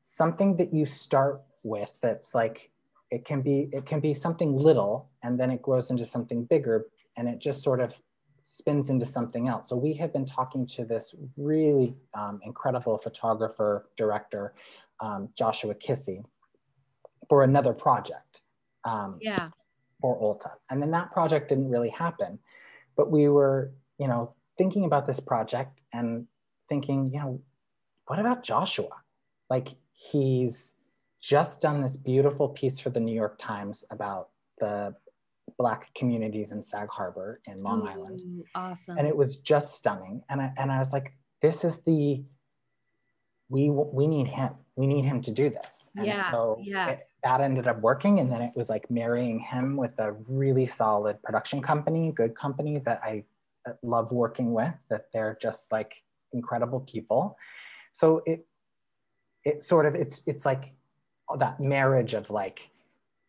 [0.00, 2.70] something that you start with that's like
[3.10, 6.86] it can be it can be something little and then it grows into something bigger
[7.16, 8.00] and it just sort of
[8.42, 9.68] spins into something else.
[9.68, 14.54] So we have been talking to this really um, incredible photographer director,
[15.00, 16.24] um, Joshua Kissi,
[17.28, 18.42] for another project.
[18.84, 19.48] Um, yeah.
[20.00, 22.38] For Ulta, and then that project didn't really happen,
[22.96, 26.26] but we were you know, thinking about this project and
[26.68, 27.40] thinking, you know,
[28.06, 28.90] what about Joshua?
[29.50, 30.74] Like he's
[31.20, 34.28] just done this beautiful piece for the New York Times about
[34.58, 34.94] the
[35.58, 38.44] black communities in Sag Harbor in Long Ooh, Island.
[38.54, 38.98] Awesome.
[38.98, 40.22] And it was just stunning.
[40.28, 42.22] And I, and I was like, this is the,
[43.48, 44.54] we, we need him.
[44.76, 45.90] We need him to do this.
[45.96, 46.88] And yeah, so yeah.
[46.88, 48.20] It, that ended up working.
[48.20, 52.78] And then it was like marrying him with a really solid production company, good company
[52.84, 53.24] that I
[53.82, 55.92] love working with, that they're just like
[56.32, 57.36] incredible people.
[57.92, 58.46] so it
[59.46, 60.74] it sort of it's it's like
[61.38, 62.68] that marriage of like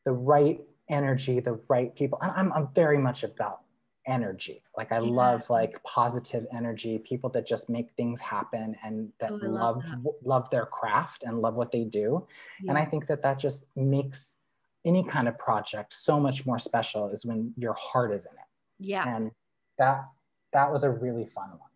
[0.03, 3.61] the right energy the right people and i'm, I'm very much about
[4.07, 5.09] energy like i yeah.
[5.09, 9.83] love like positive energy people that just make things happen and that oh, love love,
[9.83, 10.13] that.
[10.23, 12.25] love their craft and love what they do
[12.63, 12.71] yeah.
[12.71, 14.37] and i think that that just makes
[14.85, 18.47] any kind of project so much more special is when your heart is in it
[18.79, 19.31] yeah and
[19.77, 20.05] that
[20.53, 21.69] that was a really fun one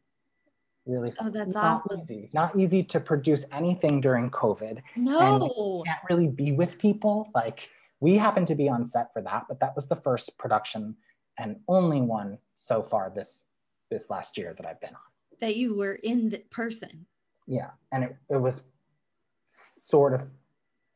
[0.86, 1.28] really fun.
[1.28, 2.02] Oh, that's not awesome.
[2.02, 2.30] easy.
[2.34, 4.82] Not easy to produce anything during COVID.
[4.96, 5.20] No.
[5.20, 7.30] And you can't really be with people.
[7.36, 10.96] Like we happened to be on set for that, but that was the first production
[11.38, 13.46] and only one so far this
[13.90, 15.40] this last year that I've been on.
[15.40, 17.06] That you were in the person.
[17.48, 17.72] Yeah.
[17.92, 18.62] And it, it was
[19.48, 20.32] sort of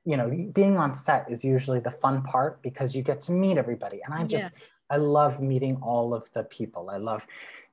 [0.06, 3.58] you know being on set is usually the fun part because you get to meet
[3.58, 4.60] everybody and i just yeah.
[4.90, 6.90] I love meeting all of the people.
[6.90, 7.26] I love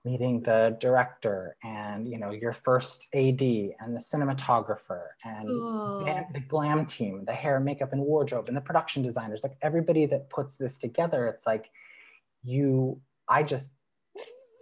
[0.04, 6.40] meeting the director and you know your first ad and the cinematographer and the, the
[6.40, 9.44] glam team the hair makeup and wardrobe and the production designers.
[9.44, 11.70] Like everybody that puts this together it's like
[12.42, 13.72] you i just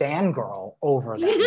[0.00, 1.30] fangirl over them.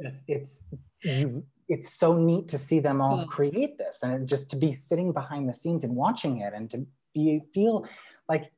[0.00, 0.64] It's, it's
[1.04, 5.12] you it's so neat to see them all create this and just to be sitting
[5.12, 6.84] behind the scenes and watching it and to
[7.14, 7.86] be feel
[8.28, 8.50] like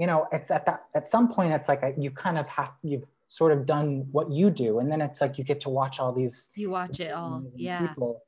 [0.00, 2.72] you know it's at that at some point it's like a, you kind of have
[2.82, 4.80] you've sort of done what you do.
[4.80, 7.44] And then it's like you get to watch all these you watch it all.
[7.54, 7.86] yeah.
[7.86, 8.22] people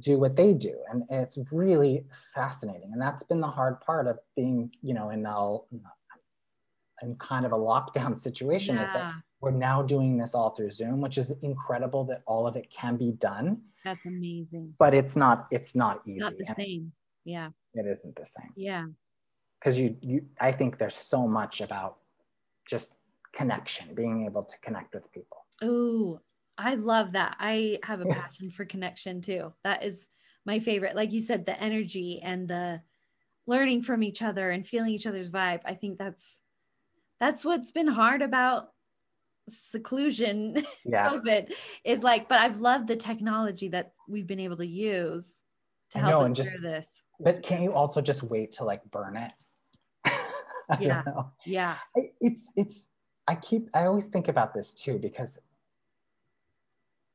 [0.00, 0.74] do what they do.
[0.90, 2.90] And it's really fascinating.
[2.92, 5.58] And that's been the hard part of being you know in a
[7.02, 8.82] in kind of a lockdown situation yeah.
[8.82, 12.56] is that we're now doing this all through zoom which is incredible that all of
[12.56, 13.62] it can be done.
[13.84, 14.74] That's amazing.
[14.78, 16.92] But it's not it's not easy not the same.
[17.24, 17.50] yeah.
[17.74, 18.52] it isn't the same.
[18.56, 18.86] Yeah
[19.58, 21.96] because you you i think there's so much about
[22.68, 22.96] just
[23.32, 25.46] connection, being able to connect with people.
[25.62, 26.20] Oh,
[26.56, 27.36] I love that.
[27.38, 29.52] I have a passion for connection too.
[29.64, 30.10] That is
[30.44, 30.96] my favorite.
[30.96, 32.82] Like you said, the energy and the
[33.46, 35.60] learning from each other and feeling each other's vibe.
[35.64, 36.40] I think that's
[37.20, 38.68] that's what's been hard about
[39.48, 41.08] seclusion yeah.
[41.08, 41.50] covid
[41.82, 45.42] is like but i've loved the technology that we've been able to use
[45.90, 49.16] to help know, us just, this but can't you also just wait to like burn
[49.16, 49.32] it
[50.80, 51.02] yeah
[51.46, 51.76] yeah
[52.20, 52.88] it's it's
[53.28, 55.38] I keep, I always think about this too, because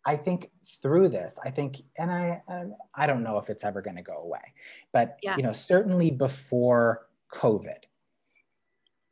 [0.05, 2.41] I think through this, I think, and I,
[2.93, 4.53] I don't know if it's ever going to go away,
[4.91, 5.35] but yeah.
[5.35, 7.85] you know, certainly before COVID,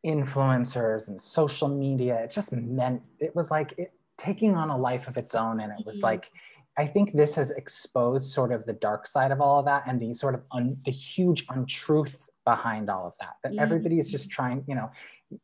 [0.05, 5.07] influencers and social media, it just meant it was like it taking on a life
[5.07, 6.05] of its own, and it was mm-hmm.
[6.05, 6.31] like.
[6.77, 9.99] I think this has exposed sort of the dark side of all of that and
[9.99, 13.35] the sort of un, the huge untruth behind all of that.
[13.43, 13.59] That mm-hmm.
[13.59, 14.89] everybody is just trying, you know,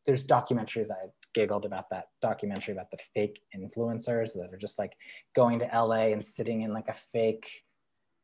[0.06, 4.92] there's documentaries I giggled about that documentary about the fake influencers that are just like
[5.34, 7.48] going to LA and sitting in like a fake,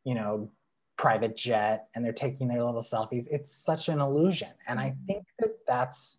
[0.04, 0.50] you know,
[0.96, 3.26] private jet and they're taking their little selfies.
[3.30, 4.50] It's such an illusion.
[4.68, 6.18] And I think that that's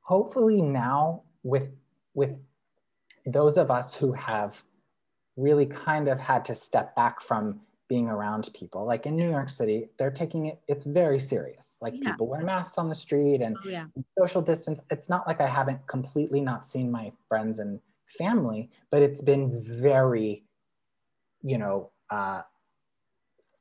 [0.00, 1.68] hopefully now with
[2.14, 2.36] with
[3.26, 4.62] those of us who have
[5.36, 8.84] really kind of had to step back from being around people.
[8.84, 11.78] Like in New York City, they're taking it, it's very serious.
[11.80, 12.10] Like yeah.
[12.10, 13.86] people wear masks on the street and oh, yeah.
[14.18, 14.82] social distance.
[14.90, 17.80] It's not like I haven't completely not seen my friends and
[18.18, 20.44] family, but it's been very,
[21.42, 22.42] you know, uh,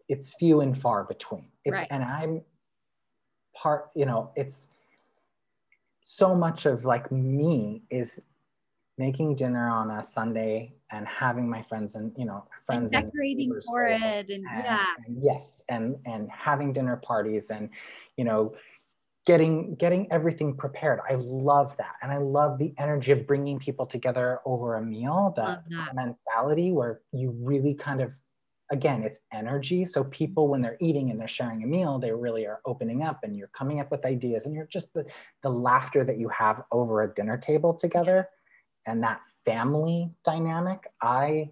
[0.10, 1.48] it's few and far between.
[1.66, 1.88] It's, right.
[1.90, 2.42] And I'm
[3.56, 4.68] part, you know, it's
[6.04, 8.22] so much of like me is
[8.98, 13.52] making dinner on a Sunday and having my friends and you know friends and decorating
[13.52, 14.86] and for it and, and yeah.
[15.06, 17.70] and yes and and having dinner parties and
[18.16, 18.54] you know
[19.28, 21.02] getting getting everything prepared.
[21.08, 21.96] I love that.
[22.02, 25.94] And i love the energy of bringing people together over a meal that, that.
[25.94, 28.12] mentality where you really kind of
[28.72, 29.86] again it's energy.
[29.86, 33.20] So people when they're eating and they're sharing a meal they really are opening up
[33.24, 35.06] and you're coming up with ideas and you're just the
[35.44, 38.30] the laughter that you have over a dinner table together.
[38.86, 41.52] And that family dynamic, I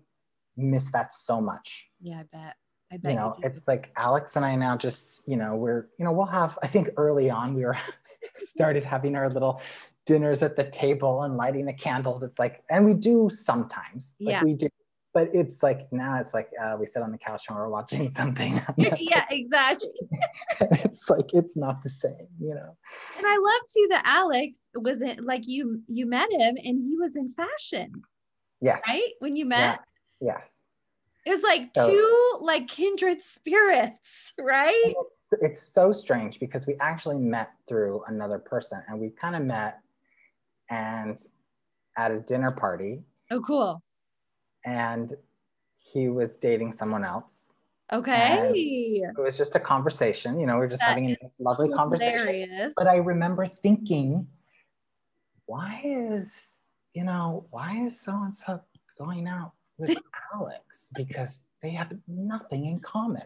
[0.58, 1.90] miss that so much.
[2.02, 2.56] Yeah, I bet.
[2.92, 5.88] I bet you know, you it's like Alex and I now just, you know, we're,
[5.98, 7.78] you know, we'll have, I think early on we were
[8.44, 9.62] started having our little
[10.06, 12.22] dinners at the table and lighting the candles.
[12.22, 14.44] It's like, and we do sometimes, like yeah.
[14.44, 14.68] we do
[15.16, 18.10] but it's like now it's like uh, we sit on the couch and we're watching
[18.12, 18.62] something.
[18.78, 19.90] yeah, exactly.
[20.60, 22.78] it's like it's not the same, you know.
[23.18, 26.98] And I love too that Alex was it like you you met him and he
[27.00, 27.94] was in fashion.
[28.60, 28.82] Yes.
[28.86, 29.80] Right when you met.
[30.20, 30.34] Yeah.
[30.34, 30.62] Yes.
[31.26, 34.94] It was like so, two like kindred spirits, right?
[34.98, 39.44] It's, it's so strange because we actually met through another person and we kind of
[39.44, 39.80] met
[40.70, 41.18] and
[41.98, 43.00] at a dinner party.
[43.32, 43.82] Oh, cool
[44.66, 45.14] and
[45.78, 47.52] he was dating someone else.
[47.94, 48.52] Okay.
[49.06, 52.74] It was just a conversation, you know, we are just That having this lovely conversation.
[52.76, 54.28] But I remember thinking,
[55.46, 56.58] why is,
[56.96, 58.60] you know, why is so and so
[58.98, 59.96] going out with
[60.34, 60.90] Alex?
[60.96, 63.24] Because they have nothing in common.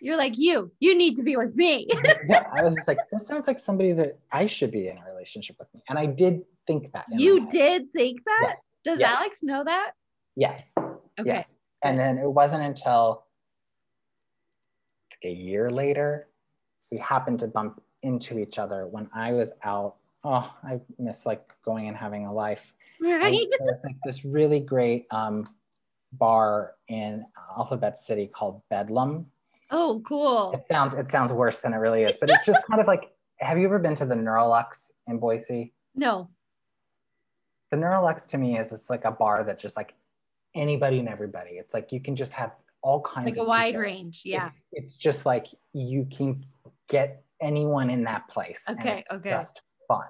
[0.00, 1.88] You're like, you, you need to be with me.
[2.28, 5.04] yeah, I was just like, this sounds like somebody that I should be in a
[5.04, 5.82] relationship with me.
[5.88, 7.06] And I did think that.
[7.10, 8.40] you did think that?
[8.42, 8.62] Yes.
[8.84, 9.18] Does Yes.
[9.18, 9.90] Alex know that?
[10.38, 10.72] Yes.
[10.78, 11.26] Okay.
[11.26, 11.58] Yes.
[11.82, 13.24] And then it wasn't until
[15.24, 16.28] a year later
[16.92, 19.96] we happened to bump into each other when I was out.
[20.22, 22.72] Oh, I miss like going and having a life.
[23.00, 23.34] Right.
[23.34, 25.44] And there was like this really great um,
[26.12, 27.24] bar in
[27.56, 29.26] Alphabet City called Bedlam.
[29.72, 30.52] Oh, cool.
[30.52, 33.10] It sounds it sounds worse than it really is, but it's just kind of like.
[33.40, 35.72] Have you ever been to the Neurolux in Boise?
[35.94, 36.28] No.
[37.70, 39.94] The Neurolux to me is it's like a bar that just like
[40.54, 41.52] anybody and everybody.
[41.52, 43.82] It's like you can just have all kinds Like a wide people.
[43.82, 44.22] range.
[44.24, 44.48] Yeah.
[44.48, 46.44] It's, it's just like you can
[46.88, 48.62] get anyone in that place.
[48.68, 49.30] Okay, it's oh, okay.
[49.30, 50.06] Just fun.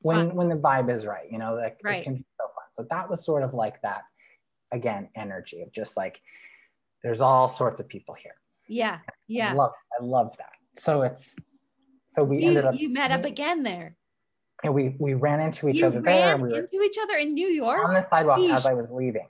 [0.00, 0.36] When Fun.
[0.36, 2.00] when the vibe is right, you know, like Right.
[2.00, 2.64] it can be so fun.
[2.72, 4.02] So that was sort of like that
[4.72, 6.20] again, energy of just like
[7.02, 8.34] there's all sorts of people here.
[8.68, 8.98] Yeah.
[9.08, 9.52] I Yeah.
[9.54, 10.52] love I love that.
[10.82, 11.36] So it's
[12.08, 13.96] so we You, ended up you met up again there.
[14.64, 17.16] and we we ran into each you other there ran and we into each other
[17.16, 17.84] in New York.
[17.86, 19.28] on the sidewalk as I was leaving.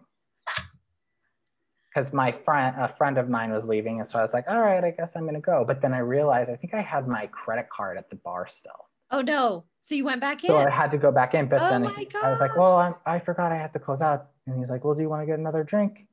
[1.95, 4.61] Because my friend, a friend of mine was leaving, and so I was like, "All
[4.61, 7.27] right, I guess I'm gonna go." But then I realized I think I had my
[7.27, 9.65] credit card at the bar still, oh no.
[9.81, 10.49] So you went back in.
[10.49, 11.49] so I had to go back in.
[11.49, 14.01] But Oh then he- I was like, "Well, I, I forgot I had to close
[14.01, 16.07] out," and he's like, "Well, do you want to get another drink?"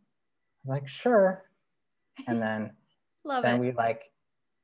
[0.65, 1.45] I'm like, "Sure."
[2.27, 2.71] And then
[3.23, 3.59] Love then it.
[3.59, 4.11] we like,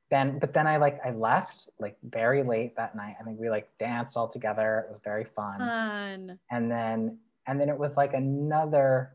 [0.09, 3.16] then but then I like I left like very late that night.
[3.20, 4.86] I think we like danced all together.
[4.88, 5.59] It was very fun.
[5.59, 6.39] Fun.
[6.51, 9.14] and then and then it was like another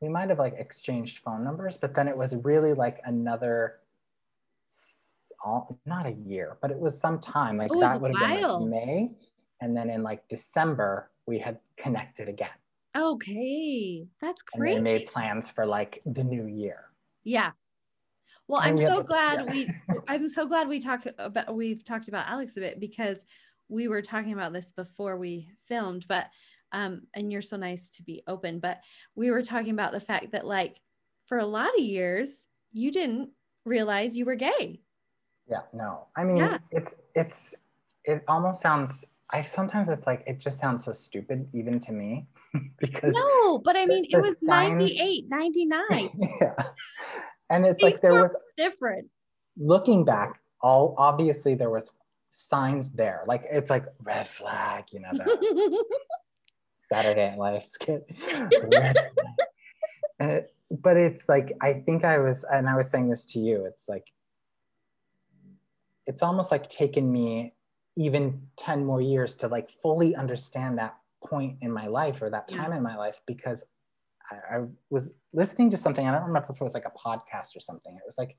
[0.00, 3.80] we might have like exchanged phone numbers but then it was really like another
[5.44, 8.42] all, not a year but it was some time like Oh, that would have been
[8.42, 9.10] like may
[9.60, 12.48] and then in like december we had connected again
[12.96, 14.08] Okay.
[14.20, 14.76] That's great.
[14.76, 16.86] and they made plans for like the new year
[17.22, 17.52] Yeah.
[18.48, 19.52] Well, And I'm we so the- glad yeah.
[19.52, 19.70] we
[20.08, 23.24] I'm so glad we talk about we've talked about Alex a bit because
[23.68, 26.26] we were talking about this before we filmed, but
[26.72, 28.80] um and you're so nice to be open, but
[29.14, 30.76] we were talking about the fact that like
[31.26, 33.30] for a lot of years you didn't
[33.64, 34.80] realize you were gay.
[35.48, 36.06] Yeah, no.
[36.16, 36.58] I mean, Yeah.
[36.70, 37.54] it's it's
[38.04, 42.26] it almost sounds I sometimes it's like it just sounds so stupid even to me
[42.78, 45.82] because No, but I the- mean it was signs- 98, 99.
[46.40, 46.54] yeah.
[47.50, 49.08] And it's These like there was different.
[49.56, 51.90] looking back, all obviously there was
[52.30, 53.24] signs there.
[53.26, 55.24] Like it's like red flag, you know, the
[56.88, 58.10] Saturday Night Live skit.
[60.20, 63.64] Uh, but it's like I think I was, and I was saying this to you.
[63.66, 64.04] It's like
[66.08, 67.54] it's almost like taken me
[67.96, 72.46] even ten more years to like fully understand that point in my life or that
[72.50, 72.58] Yeah.
[72.62, 73.64] time in my life because
[74.30, 76.04] I, I was listening to something.
[76.06, 77.94] I don't remember if it was like a podcast or something.
[77.94, 78.36] It was like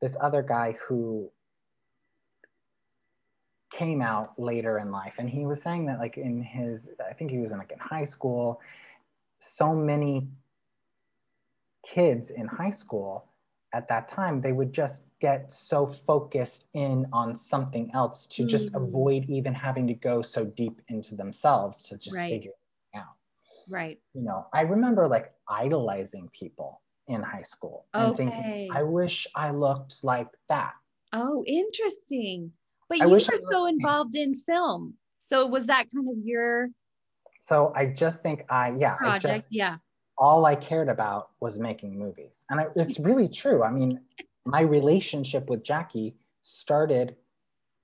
[0.00, 1.30] this other guy who
[3.78, 7.30] came out later in life and he was saying that like in his i think
[7.30, 8.60] he was in like in high school
[9.40, 10.28] so many
[11.84, 13.28] kids in high school
[13.72, 18.68] at that time they would just get so focused in on something else to just
[18.72, 18.76] Mhm.
[18.76, 22.30] avoid even having to go so deep into themselves to just Right.
[22.30, 23.16] figure it out
[23.68, 24.00] right.
[24.14, 28.16] you know i remember like idolizing people in high school and Okay.
[28.16, 30.74] thinking i wish i looked like that
[31.12, 32.52] Oh, interesting.
[32.88, 34.94] But I you I were so involved in film.
[35.20, 36.68] So was that kind of your
[37.40, 39.22] so i just think i yeah i project?
[39.36, 39.76] just yeah.
[40.16, 42.32] all I cared about was making movies.
[42.50, 43.62] And I, it's really true.
[43.64, 44.00] I mean,
[44.46, 47.16] my relationship with Jackie started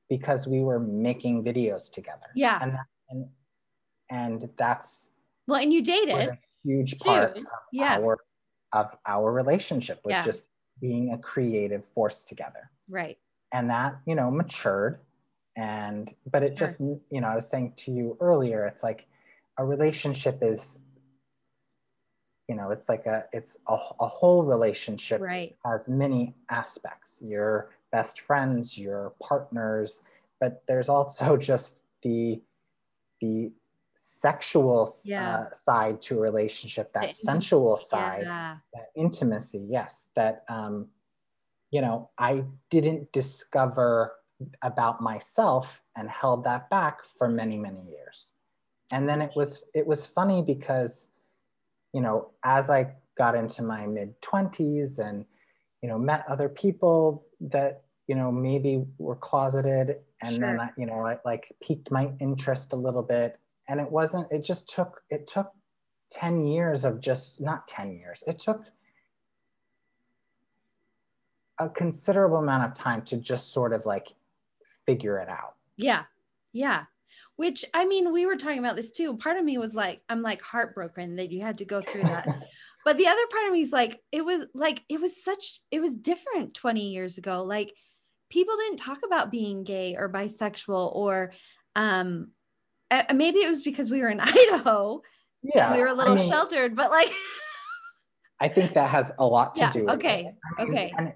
[0.08, 2.28] because we were making videos together.
[2.34, 2.58] Yeah.
[2.62, 3.26] And that, and,
[4.10, 5.10] and that's
[5.48, 6.28] Well, and you was dated.
[6.28, 7.40] a huge part too.
[7.42, 7.96] of Yeah.
[7.98, 8.18] our
[8.72, 10.24] of our relationship was Yeah.
[10.24, 10.46] just
[10.80, 12.70] being a creative force together.
[12.88, 13.18] Right.
[13.52, 15.00] And that, you know, matured.
[15.56, 19.06] And but it just, you know, I was saying to you earlier, it's like
[19.58, 20.78] a relationship is
[22.48, 25.54] you know it's like a it's a, a whole relationship Right.
[25.64, 30.02] has many aspects your best friends your partners
[30.40, 32.42] but there's also just the
[33.20, 33.52] the
[33.94, 35.46] sexual Yeah.
[35.48, 38.56] uh, side to a relationship that The sensual side Yeah.
[38.74, 40.88] that intimacy yes that um
[41.70, 44.12] you know i didn't discover
[44.62, 48.32] about myself and held that back for many many years
[48.92, 51.08] and then it was it was funny because
[51.92, 52.86] you know as i
[53.18, 55.24] got into my mid 20s and
[55.82, 60.40] you know met other people that you know maybe were closeted and Sure.
[60.40, 64.26] then I, you know I like piqued my interest a little bit and it wasn't
[64.30, 65.52] it just took it took
[66.10, 68.64] 10 years of just not 10 years it took
[71.60, 74.08] a considerable amount of time to just sort of like
[74.86, 76.04] figure it out Yeah.
[76.52, 76.84] Yeah.
[77.36, 79.16] Which I mean, we were talking about this too.
[79.16, 82.26] Part of me was like, I'm like heartbroken that you had to go through that.
[82.84, 85.80] but the other part of me is like, it was like, it was such, it
[85.80, 87.42] was different 20 years ago.
[87.44, 87.72] Like
[88.30, 91.32] people didn't talk about being gay or bisexual or,
[91.76, 92.30] um,
[93.14, 95.00] maybe it was because we were in Idaho.
[95.42, 97.10] yeah we were a little mean, sheltered, but like,
[98.40, 100.34] I think that has a lot to Yeah, do with okay, it.
[100.58, 100.94] I mean, okay.
[100.96, 101.12] And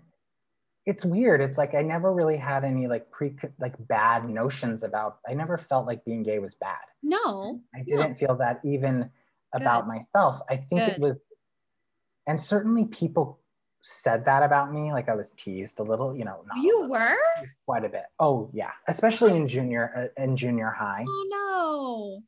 [0.87, 1.41] it's weird.
[1.41, 5.57] It's like I never really had any like pre like bad notions about I never
[5.57, 6.79] felt like being gay was bad.
[7.03, 9.11] no, I didn't feel that even
[9.55, 9.89] about Good.
[9.95, 10.41] myself.
[10.51, 10.93] I think Good.
[10.95, 11.19] it was
[12.27, 13.41] and certainly people
[13.83, 16.91] said that about me like I was teased a little, you know, not you little,
[16.91, 17.17] were?
[17.67, 18.05] quite a bit.
[18.19, 21.05] Oh yeah, especially in junior uh, in junior high.
[21.09, 22.23] Oh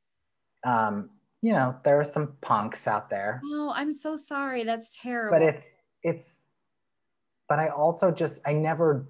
[0.65, 0.71] no.
[0.71, 1.11] Um
[1.43, 3.41] you know, there were some punks out there.
[3.45, 3.69] no.
[3.69, 4.65] Oh, I'm so sorry.
[4.65, 5.39] That's terrible.
[5.39, 6.47] but it's it's
[7.49, 9.07] but i also just i never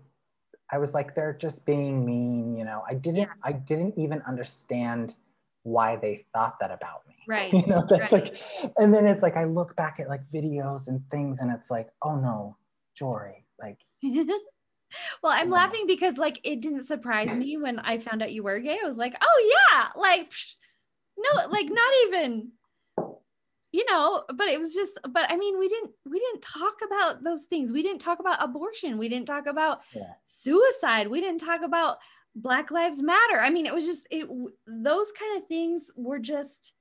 [0.70, 3.32] i was like they're just being mean you know i didn't Yeah.
[3.42, 5.14] i didn't even understand
[5.62, 8.24] why they thought that about me Right, you know that's right.
[8.24, 8.36] like
[8.78, 11.88] and then it's like i look back at like videos and things and it's like
[12.02, 12.56] oh no
[12.94, 13.78] jory like
[15.22, 15.54] well, I'm Yeah.
[15.54, 18.78] laughing because like it didn't surprise me when I found out you were gay.
[18.82, 20.54] I was like, oh yeah, like psh,
[21.18, 22.52] no, like not even,
[23.72, 24.24] you know.
[24.34, 27.72] But it was just, but I mean, we didn't we didn't talk about those things.
[27.72, 28.98] We didn't talk about abortion.
[28.98, 30.12] We didn't talk about Yeah.
[30.26, 31.08] suicide.
[31.08, 31.98] We didn't talk about
[32.34, 33.40] Black Lives Matter.
[33.40, 34.26] I mean, it was just it.
[34.66, 36.72] Those kind of things were just.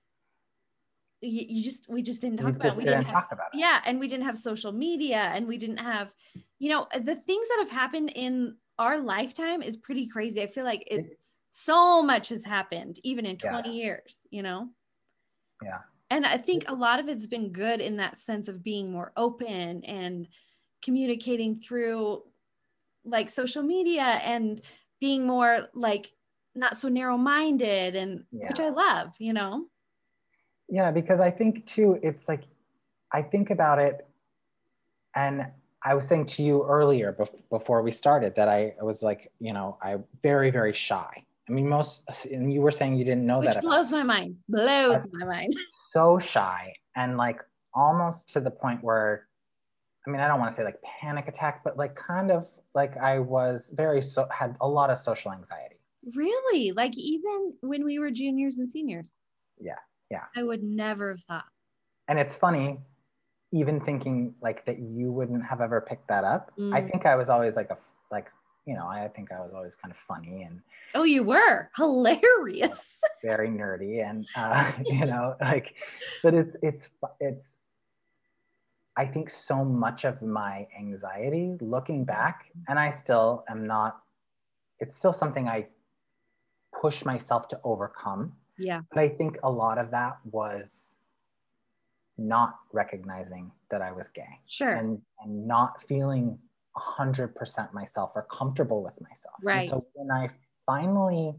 [1.22, 2.62] You, you just we just didn't talk we about.
[2.62, 5.48] just we didn't have talk about it yeah and we didn't have social media and
[5.48, 6.12] we didn't have
[6.60, 10.66] you know the things that have happened in our lifetime is pretty crazy i feel
[10.66, 11.20] like it It-
[11.50, 13.50] so much has happened even in Yeah.
[13.50, 14.70] 20 years you know
[15.64, 15.80] Yeah.
[16.10, 19.12] And i think a lot of it's been good in that sense of being more
[19.18, 20.28] open and
[20.84, 22.22] communicating through
[23.04, 24.62] like social media and
[25.00, 26.12] being more like
[26.56, 29.66] not so narrow minded and which i love you know?
[30.68, 32.44] Yeah, because I think too, it's like
[33.12, 34.08] I think about it,
[35.16, 35.46] and
[35.84, 39.54] I was saying to you earlier bef- before we started that I was like, you
[39.54, 41.25] know, I very very shy.
[41.48, 44.38] I mean, most, and you were saying you didn't know which that blows my mind
[44.50, 45.54] blows my mind
[45.92, 47.40] so shy and like
[47.74, 49.28] almost to the point where,
[50.08, 52.98] I mean, I don't want to say like panic attack, but like kind of like
[52.98, 55.76] I was very so had a lot of social anxiety.
[56.16, 56.72] Really?
[56.72, 59.14] Like even when we were juniors and seniors?
[59.60, 59.76] Yeah,
[60.12, 60.24] yeah.
[60.36, 61.46] I would never have thought.
[62.08, 62.80] and it's funny
[63.52, 66.90] even thinking like that you wouldn't have ever picked that up i Mm.
[66.90, 67.78] think i was always like a
[68.66, 70.62] you know i think i was always kind of funny and
[70.94, 73.02] Oh, you were hilarious.
[73.24, 75.76] very nerdy and uh, you know like
[76.24, 76.90] but it's it's
[77.20, 77.58] it's
[78.98, 84.02] i think so much of my anxiety looking back and i still am not
[84.80, 85.68] it's still something i
[86.82, 88.82] push myself to overcome Yeah.
[88.92, 90.96] but i think a lot of that was
[92.18, 94.70] not recognizing that i was gay Sure.
[94.72, 96.38] and, and not feeling
[96.78, 99.36] 100% myself or comfortable with myself.
[99.40, 99.70] And Right.
[99.70, 100.30] so when I
[100.66, 101.36] finally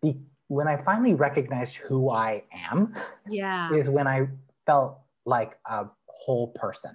[0.00, 2.94] be, when I finally recognized who I am
[3.26, 3.72] yeah.
[3.74, 4.28] is when I
[4.66, 6.94] felt like a whole person.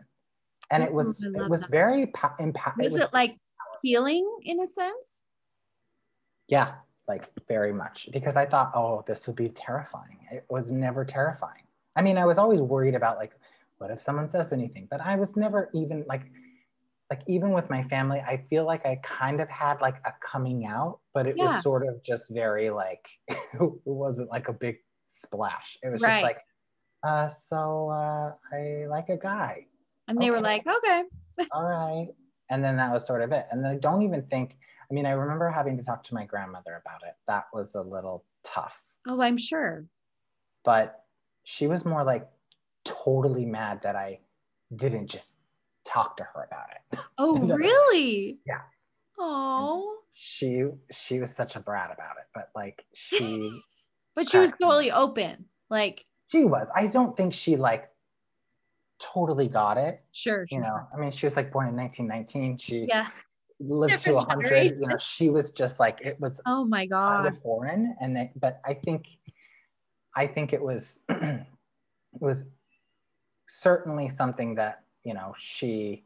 [0.70, 1.72] And it was mm-hmm, it was that.
[1.72, 3.38] very pa- impact Was it like
[3.82, 5.22] healing in a sense?
[6.50, 6.76] yeah,
[7.08, 10.18] like very much because I thought, oh, this would be terrifying.
[10.32, 11.64] It was never terrifying.
[11.96, 13.34] I mean, I was always worried about like,
[13.78, 14.88] what if someone says anything?
[14.90, 16.24] But I was never even like,
[17.10, 20.66] like even with my family, I feel like I kind of had like a coming
[20.66, 21.46] out, but it Yeah.
[21.46, 23.38] was sort of just very like, it
[23.86, 25.78] wasn't like a big splash.
[25.84, 26.12] It was Right.
[26.14, 26.38] just like,
[27.04, 29.68] uh, so uh, I like a guy.
[30.08, 31.04] And they were like, okay.
[31.52, 32.08] All right.
[32.50, 33.46] And then that was sort of it.
[33.52, 34.58] And then I don't even think,
[34.90, 37.16] I mean, I remember having to talk to my grandmother about it.
[37.28, 39.86] That was a little tough, Oh, I'm sure.
[40.64, 41.06] but
[41.44, 42.28] she was more like
[42.88, 44.20] totally mad that I
[44.76, 45.36] didn't just
[45.86, 47.00] talk to her about it.
[47.20, 48.40] Oh, really?
[48.46, 48.62] Yeah.
[49.20, 49.98] Oh.
[50.14, 53.50] She she was such a brat about it, but like she
[54.16, 54.72] But she was Cracked me up.
[54.72, 55.46] totally open.
[55.70, 56.70] Like, she was.
[56.76, 57.90] I don't think she like
[59.00, 60.02] totally got it.
[60.12, 60.62] sure, You sure.
[60.62, 62.58] know, I mean, she was like born in 1919.
[62.58, 63.08] She Yeah.
[63.60, 64.82] lived to Different 100 generation.
[64.82, 67.26] you know she was just like it was Oh my kind god.
[67.28, 69.08] of foreign and they, but i think
[70.16, 71.48] i think it was it
[72.20, 72.46] was
[73.48, 76.04] certainly something that you know she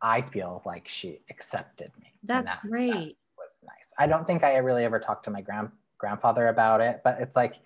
[0.00, 3.16] i feel like she accepted me That's that- that great.
[3.38, 7.00] was nice i don't think i really ever talked to my grand grandfather about it
[7.04, 7.56] but it's like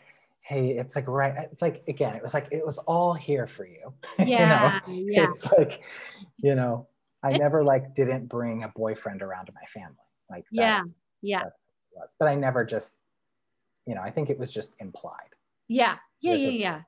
[0.43, 3.67] hey it's like right it's like again it was like it was all here for
[3.67, 4.81] you Yeah.
[4.89, 5.29] you know yeah.
[5.29, 5.85] it's like
[6.39, 6.87] you know
[7.23, 9.97] i never like didn't bring a boyfriend around to my family
[10.31, 11.43] like Yeah, that's, yeah.
[11.45, 13.03] that's what it was but i never just
[13.87, 15.35] you know i think it was just implied
[15.67, 15.97] Yeah.
[16.21, 16.35] Yeah.
[16.35, 16.49] Yeah.
[16.51, 16.81] Yeah.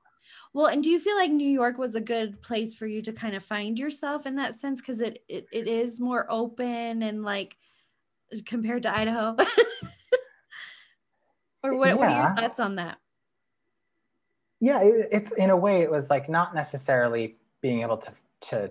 [0.52, 3.12] Well, and do you feel like New York was a good place for you to
[3.12, 4.80] kind of find yourself in that sense?
[4.80, 7.56] Because it, it it is more open and like
[8.46, 9.36] compared to Idaho.
[11.62, 12.98] or what, what are your thoughts on that?
[14.60, 18.70] yeah it, it's in a way it was like not necessarily being able to to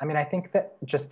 [0.00, 1.10] i mean i think that just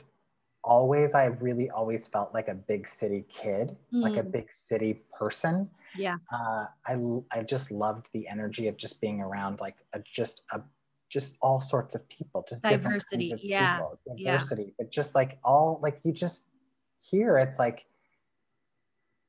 [0.62, 4.32] always i really always felt like a big city kid like a Mm.
[4.32, 6.16] big city person Yeah.
[6.32, 6.96] uh, I
[7.30, 10.60] I just loved the energy of just being around like a, just a
[11.08, 14.32] just all sorts of people, just Diversity, yeah, people, yeah.
[14.32, 16.48] diversity, but just like all like you just
[16.98, 17.86] here, it's like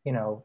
[0.04, 0.44] you know,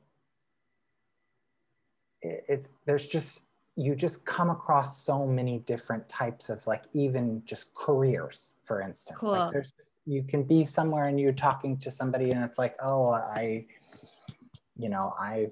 [2.20, 3.42] it, it's there's just
[3.76, 9.18] you just come across so many different types of like even just careers, for instance.
[9.18, 9.30] Cool.
[9.32, 12.76] Like there's just, you can be somewhere and you're talking to somebody and it's like,
[12.82, 13.64] oh, I,
[14.76, 15.48] you know, I,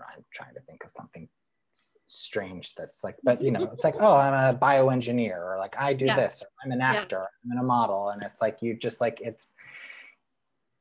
[0.00, 1.28] know, I'm trying to think of something
[2.06, 5.94] strange that's like, but you know, it's like, oh, I'm a bioengineer or like I
[5.94, 6.16] do Yeah.
[6.16, 6.92] this or I'm an Yeah.
[6.92, 8.10] actor, I'm in a model.
[8.10, 9.54] And it's like, you just like, it's,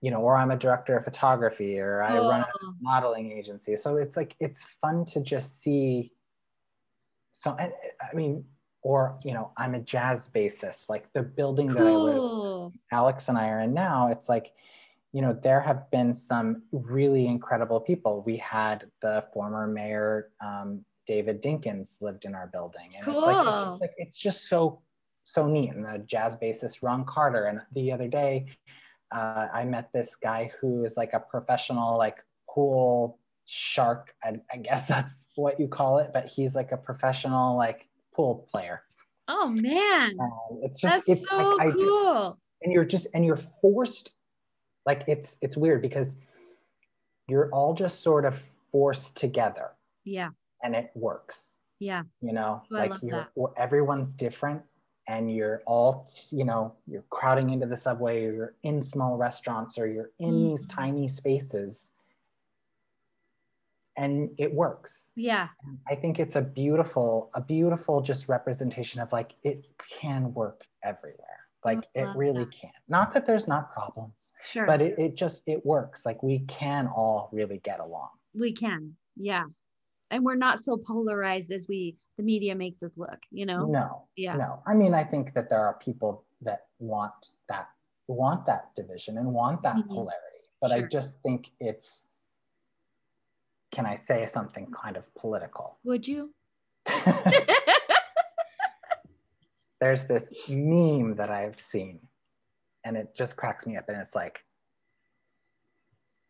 [0.02, 2.28] you know, or I'm a director of photography or I oh.
[2.28, 3.76] run a Oh, modeling agency.
[3.76, 6.12] So it's like it's fun to just see.
[7.32, 8.46] So I, I mean,
[8.82, 10.90] or you know, I'm a jazz bassist.
[10.90, 12.24] Like the building that I live.
[12.92, 14.08] Alex and I are in now.
[14.08, 14.54] It's like,
[15.14, 18.24] you know, there have been some really incredible people.
[18.26, 23.38] We had the former mayor um, David Dinkins lived in our building, and it's like,
[23.38, 24.82] it's just, like it's just so
[25.24, 25.72] so neat.
[25.72, 27.46] And the jazz bassist Ron Carter.
[27.46, 28.48] And the other day,
[29.12, 32.18] uh, I met this guy who is like a professional like
[32.50, 34.14] pool shark.
[34.24, 38.48] I, I guess that's what you call it, but he's like a professional like pool
[38.52, 38.84] player.
[39.28, 40.18] Oh man.
[40.20, 42.40] Um, it's just That's it's so like, I just, cool.
[42.64, 44.12] and you're just and you're forced
[44.86, 46.16] like it's it's weird because
[47.28, 49.72] you're all just sort of forced together
[50.04, 50.30] yeah.
[50.64, 52.04] and it works Yeah.
[52.22, 53.54] you know Oh, like you're that.
[53.58, 54.62] everyone's different
[55.08, 59.78] and you're all you know you're crowding into the subway or you're in small restaurants
[59.78, 60.76] or you're in these Mhm.
[60.76, 61.92] tiny spaces
[63.98, 65.50] and it works Yeah.
[65.88, 69.68] i think it's a beautiful a beautiful just representation of like it
[70.00, 72.54] can work everywhere like it really that.
[72.54, 74.14] can not that there's not problems
[74.44, 74.66] Sure.
[74.66, 78.96] but it, it just it works like we can all really get along we can.
[79.18, 79.44] Yeah.
[80.10, 83.66] And we're not so polarized as we the media makes us look, you know?
[83.66, 84.36] no Yeah.
[84.36, 87.70] no i mean i think that there are people that want that
[88.08, 89.88] want that division and want that Mhm.
[89.88, 92.06] polarity but i just think it's
[93.72, 96.34] can i say something kind of political Would you?
[99.80, 102.00] there's this meme that i've seen
[102.84, 104.44] and it just cracks me up and it's like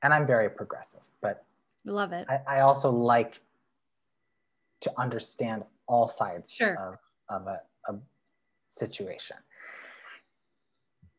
[0.04, 1.46] and i'm very progressive but
[1.84, 2.28] Love it.
[2.30, 3.42] I, I also like
[4.82, 6.76] to understand all sides Sure.
[6.78, 7.60] of, of a,
[7.92, 7.96] a
[8.68, 9.38] situation.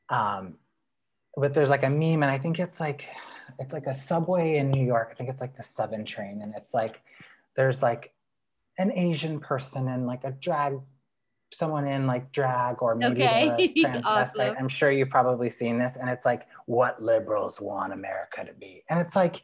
[0.09, 0.55] Um,
[1.37, 3.05] but there's like a meme, and I think it's like
[3.59, 5.09] it's like a subway in New York.
[5.11, 7.01] I think it's like the seven train, and it's like
[7.57, 8.13] there's like
[8.79, 10.79] an Asian person and like a drag
[11.55, 13.73] someone in like drag or maybe Okay.
[13.85, 14.05] transvestite.
[14.05, 14.55] Awesome.
[14.59, 18.85] I'm sure you've probably seen this, and it's like what liberals want America to be,
[18.89, 19.43] and it's like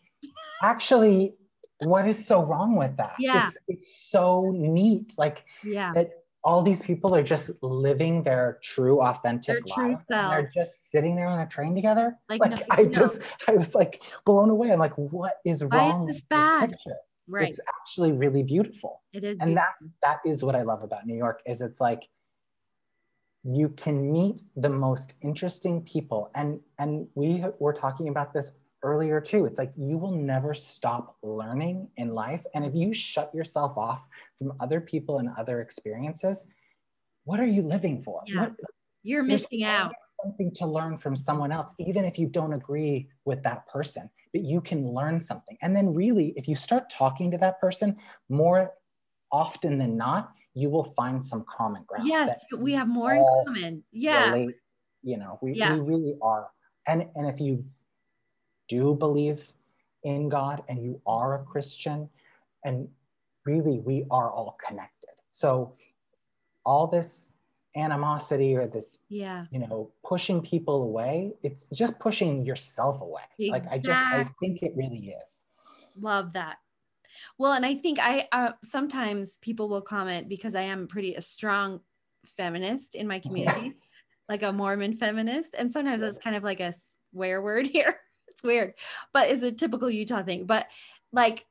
[0.63, 1.35] actually
[1.81, 3.45] what is so wrong with that Yeah.
[3.45, 5.93] it's it's so neat like Yeah.
[5.95, 6.11] that
[6.43, 10.91] all these people are just living their true authentic Their true lives and they're just
[10.91, 12.91] sitting there on a train together Like, like, no, i no.
[12.91, 16.73] just i was like blown away i'm like what is Why wrong is this bad?
[17.29, 17.49] Right.
[17.49, 19.39] it's actually really beautiful it is.
[19.41, 19.66] and beautiful.
[19.81, 22.09] that's that is what i love about new york is it's like
[23.45, 28.53] you can meet the most interesting people and and we were talking about this
[28.83, 33.35] earlier too it's like you will never stop learning in life and if you shut
[33.35, 34.07] yourself off
[34.39, 36.47] from other people and other experiences
[37.24, 38.41] what are you living for Yeah.
[38.41, 38.53] what,
[39.03, 39.93] You're missing out.
[40.24, 44.43] something to learn from someone else even if you don't agree with that person but
[44.43, 47.97] you can learn something and then really if you start talking to that person
[48.29, 48.72] more
[49.33, 53.85] often than not you will find some common ground Yes, we have more in common.
[53.93, 54.31] Yeah.
[54.31, 54.57] relate
[55.03, 55.74] you know we, Yeah.
[55.74, 56.49] we really are
[56.87, 57.64] and and if you
[58.68, 59.53] do believe
[60.05, 62.09] in god and you are a christian
[62.64, 62.89] and
[63.45, 65.74] really we are all connected so
[66.64, 67.35] all this
[67.77, 69.45] animosity or this Yeah.
[69.51, 74.62] you know pushing people away it's just pushing yourself away like i just i think
[74.62, 75.45] it really is
[76.01, 76.59] Love that.
[77.39, 81.21] Well, and I think I uh, sometimes people will comment because I am pretty a
[81.21, 81.81] strong
[82.37, 83.75] feminist in my community,
[84.29, 86.73] like a Mormon feminist, and sometimes that's kind of like a
[87.12, 87.99] swear word here.
[88.29, 88.75] It's weird,
[89.12, 90.47] but it's a typical Utah thing.
[90.47, 90.69] But
[91.12, 91.45] like,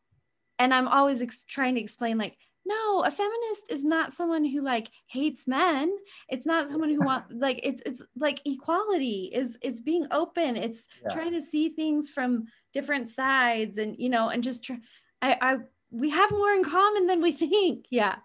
[0.59, 2.37] and I'm always ex- trying to explain like.
[2.67, 5.95] No, a feminist is not someone who like hates men.
[6.27, 10.57] It's not someone who want like it's it's like equality is it's being open.
[10.57, 11.13] It's Yeah.
[11.13, 14.77] trying to see things from different sides and you know and just try
[15.21, 15.57] I, I
[15.89, 18.17] we have more in common than we think yeah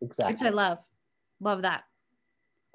[0.00, 0.78] exactly which i love
[1.40, 1.82] love that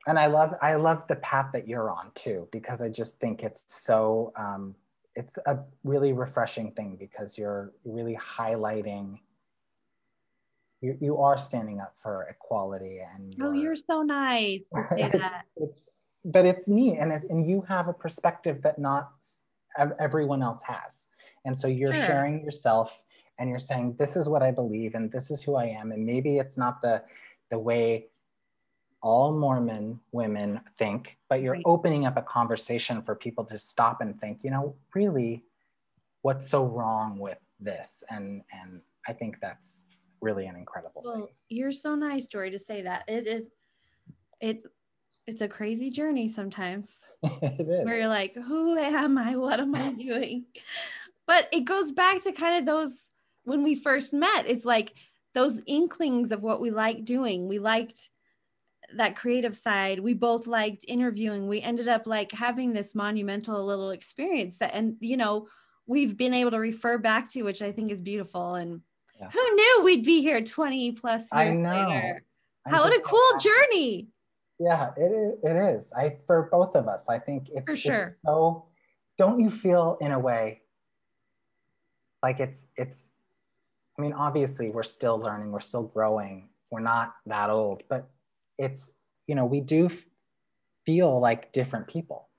[0.07, 3.43] and i love i love the path that you're on too because i just think
[3.43, 4.76] it's so um,
[5.15, 9.19] it's a really refreshing thing because you're really highlighting
[10.82, 15.17] you, you are standing up for equality and oh you're so nice to say it's,
[15.17, 15.89] that it's
[16.25, 19.11] but it's neat and, it, and you have a perspective that not
[19.99, 21.07] everyone else has
[21.45, 22.05] and so you're Sure.
[22.05, 23.01] sharing yourself
[23.39, 26.05] and you're saying this is what i believe and this is who i am and
[26.05, 27.01] maybe it's not the
[27.49, 28.07] the way
[29.01, 31.63] all mormon women think but you're Right.
[31.65, 35.43] opening up a conversation for people to stop and think you know really
[36.21, 39.84] what's so wrong with this and and i think that's
[40.22, 43.03] really an incredible well thing you're so nice jory to say that.
[43.07, 43.47] It it
[44.39, 44.63] it
[45.28, 46.99] it's a crazy journey sometimes.
[47.41, 47.86] It is.
[47.86, 49.36] Where you're like who am i?
[49.36, 50.45] What am i doing?
[51.28, 53.09] But it goes back to kind of those
[53.43, 54.93] when we first met it's like
[55.34, 57.47] those inklings of what we like doing.
[57.47, 58.09] We liked
[58.95, 59.99] that creative side.
[59.99, 61.47] We both liked interviewing.
[61.47, 65.47] We ended up like having this monumental little experience that and you know
[65.88, 68.82] we've been able to refer back to which i think is beautiful and
[69.22, 69.30] Yeah.
[69.30, 71.69] who knew we'd be here 20 plus years I know.
[71.69, 72.24] later
[72.65, 73.43] I'm how what a cool happy.
[73.49, 74.07] journey
[74.59, 75.39] Yeah, it is.
[75.43, 75.93] It is.
[75.93, 77.05] I for both of us.
[77.09, 78.03] I think it's, For sure.
[78.03, 78.65] it's so.
[79.17, 80.61] Don't you feel in a way
[82.22, 83.09] like it's it's?
[83.97, 85.51] I mean, obviously, we're still learning.
[85.51, 86.49] We're still growing.
[86.69, 88.07] We're not that old, but
[88.59, 88.93] it's
[89.28, 90.07] you know we do f-
[90.86, 92.30] feel like different people,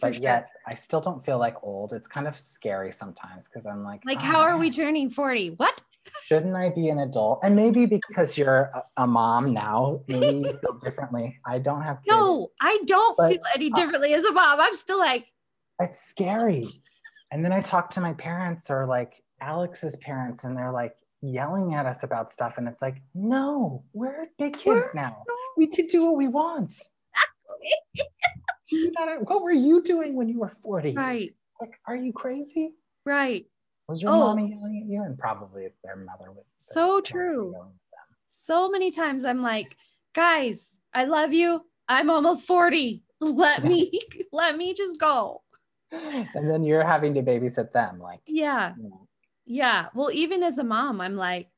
[0.00, 1.92] but sure yet I still don't feel like old.
[1.92, 5.50] It's kind of scary sometimes because I'm like, like "Oh, how are we turning 40
[5.56, 5.82] what
[6.26, 7.40] Shouldn't I be an adult?
[7.42, 11.38] And maybe because you're a, a mom now, maybe you feel differently.
[11.46, 12.08] I don't have kids.
[12.16, 14.60] No, I don't But- feel any uh, differently as a mom.
[14.60, 15.26] I'm still like,
[15.80, 16.66] it's scary.
[17.32, 21.74] And then I talk to my parents or like Alex's parents, and they're like yelling
[21.74, 22.58] at us about stuff.
[22.58, 25.24] And it's like, no, we're big kids We're- now.
[25.56, 26.74] We can do what we want.
[28.72, 30.92] Not, what were you doing when you were 40?
[30.92, 32.74] right, Like, are you crazy?
[33.04, 33.46] right.
[33.88, 34.18] Was your Oh.
[34.20, 35.02] mommy yelling at you?
[35.02, 36.44] And probably their mother would.
[36.58, 37.52] So their parents were true.
[37.52, 38.16] yelling at them.
[38.28, 39.76] So many times I'm like,
[40.14, 41.64] guys, I love you.
[41.88, 43.02] I'm almost 40.
[43.20, 44.00] Let me,
[44.32, 45.42] let me just go.
[45.92, 48.00] And then you're having to babysit them.
[48.00, 48.74] Like, Yeah.
[48.76, 49.06] you know,
[49.44, 49.86] Yeah.
[49.94, 51.50] Well, even as a mom, I'm like,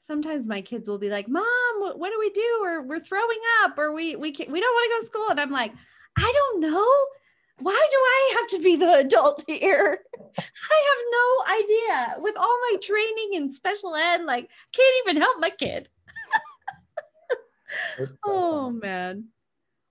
[0.00, 1.44] sometimes my kids will be like, Mom,
[1.78, 2.58] what, what do we do?
[2.62, 5.30] Or we're throwing up, or we we can, we don't want to go to school.
[5.30, 5.72] And I'm like,
[6.16, 6.94] I don't know.
[7.60, 9.98] Why do I have to be the adult here?
[10.38, 12.22] I have no idea.
[12.22, 15.88] With all my training in special ed, like can't even help my kid.
[18.24, 19.26] Oh man.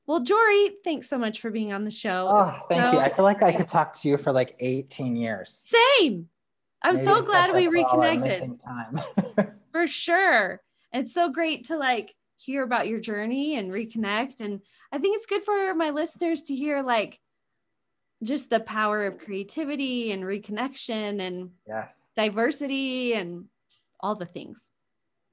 [0.05, 2.27] Well, Jory, thanks so much for being on the show.
[2.29, 2.99] Oh, thank so- you.
[2.99, 5.65] I feel like I could talk to you for like 18 years.
[5.97, 6.27] Same.
[6.81, 8.59] I'm Maybe so glad we like all our reconnected.
[8.59, 8.99] Time.
[9.71, 10.61] for sure.
[10.93, 14.39] It's so great to like hear about your journey and reconnect.
[14.41, 14.61] And
[14.91, 17.19] I think it's good for my listeners to hear like
[18.23, 23.45] just the power of creativity and reconnection and yes, diversity and
[24.01, 24.61] all the things.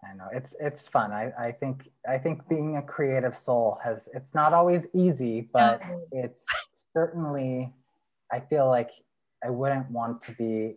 [0.08, 1.10] I know it's it's fun.
[1.12, 5.80] I, I think I think being a creative soul has it's not always easy, but
[5.80, 6.02] No.
[6.12, 6.44] it's
[6.92, 7.72] certainly
[8.32, 8.90] I feel like
[9.44, 10.76] I wouldn't want to be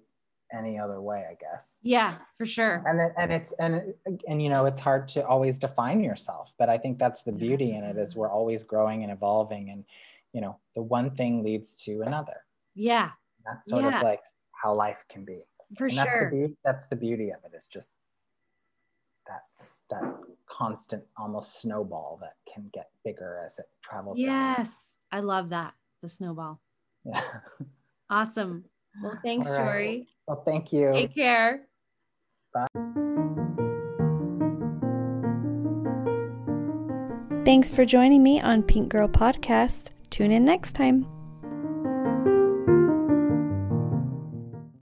[0.51, 1.25] any other way.
[1.29, 1.77] I guess.
[1.83, 2.83] Yeah, for sure.
[2.87, 3.93] and then, and it's and
[4.27, 7.73] and you know it's hard to always define yourself but i think that's the beauty
[7.75, 9.83] in it is we're always growing and evolving and
[10.33, 13.11] you know the one thing leads to another Yeah,
[13.45, 13.97] that's sort Yeah.
[13.97, 14.21] of like
[14.51, 15.41] how life can be
[15.77, 16.29] for and that's the sure.
[16.31, 17.97] beauty that's the beauty of it it is just
[19.27, 20.03] that's that
[20.47, 24.25] constant almost snowball that can get bigger as it travels down.
[24.27, 25.73] Yes, I love that.
[26.01, 26.59] The snowball.
[27.05, 27.21] yeah
[28.09, 28.65] Awesome.
[29.03, 29.65] Well, thanks, All right.
[29.65, 30.07] Jory.
[30.27, 31.67] well thank you Take care.
[32.53, 32.67] Bye.
[37.45, 39.91] Thanks for joining me on Pink Girl Podcast.
[40.09, 41.05] Tune in next time.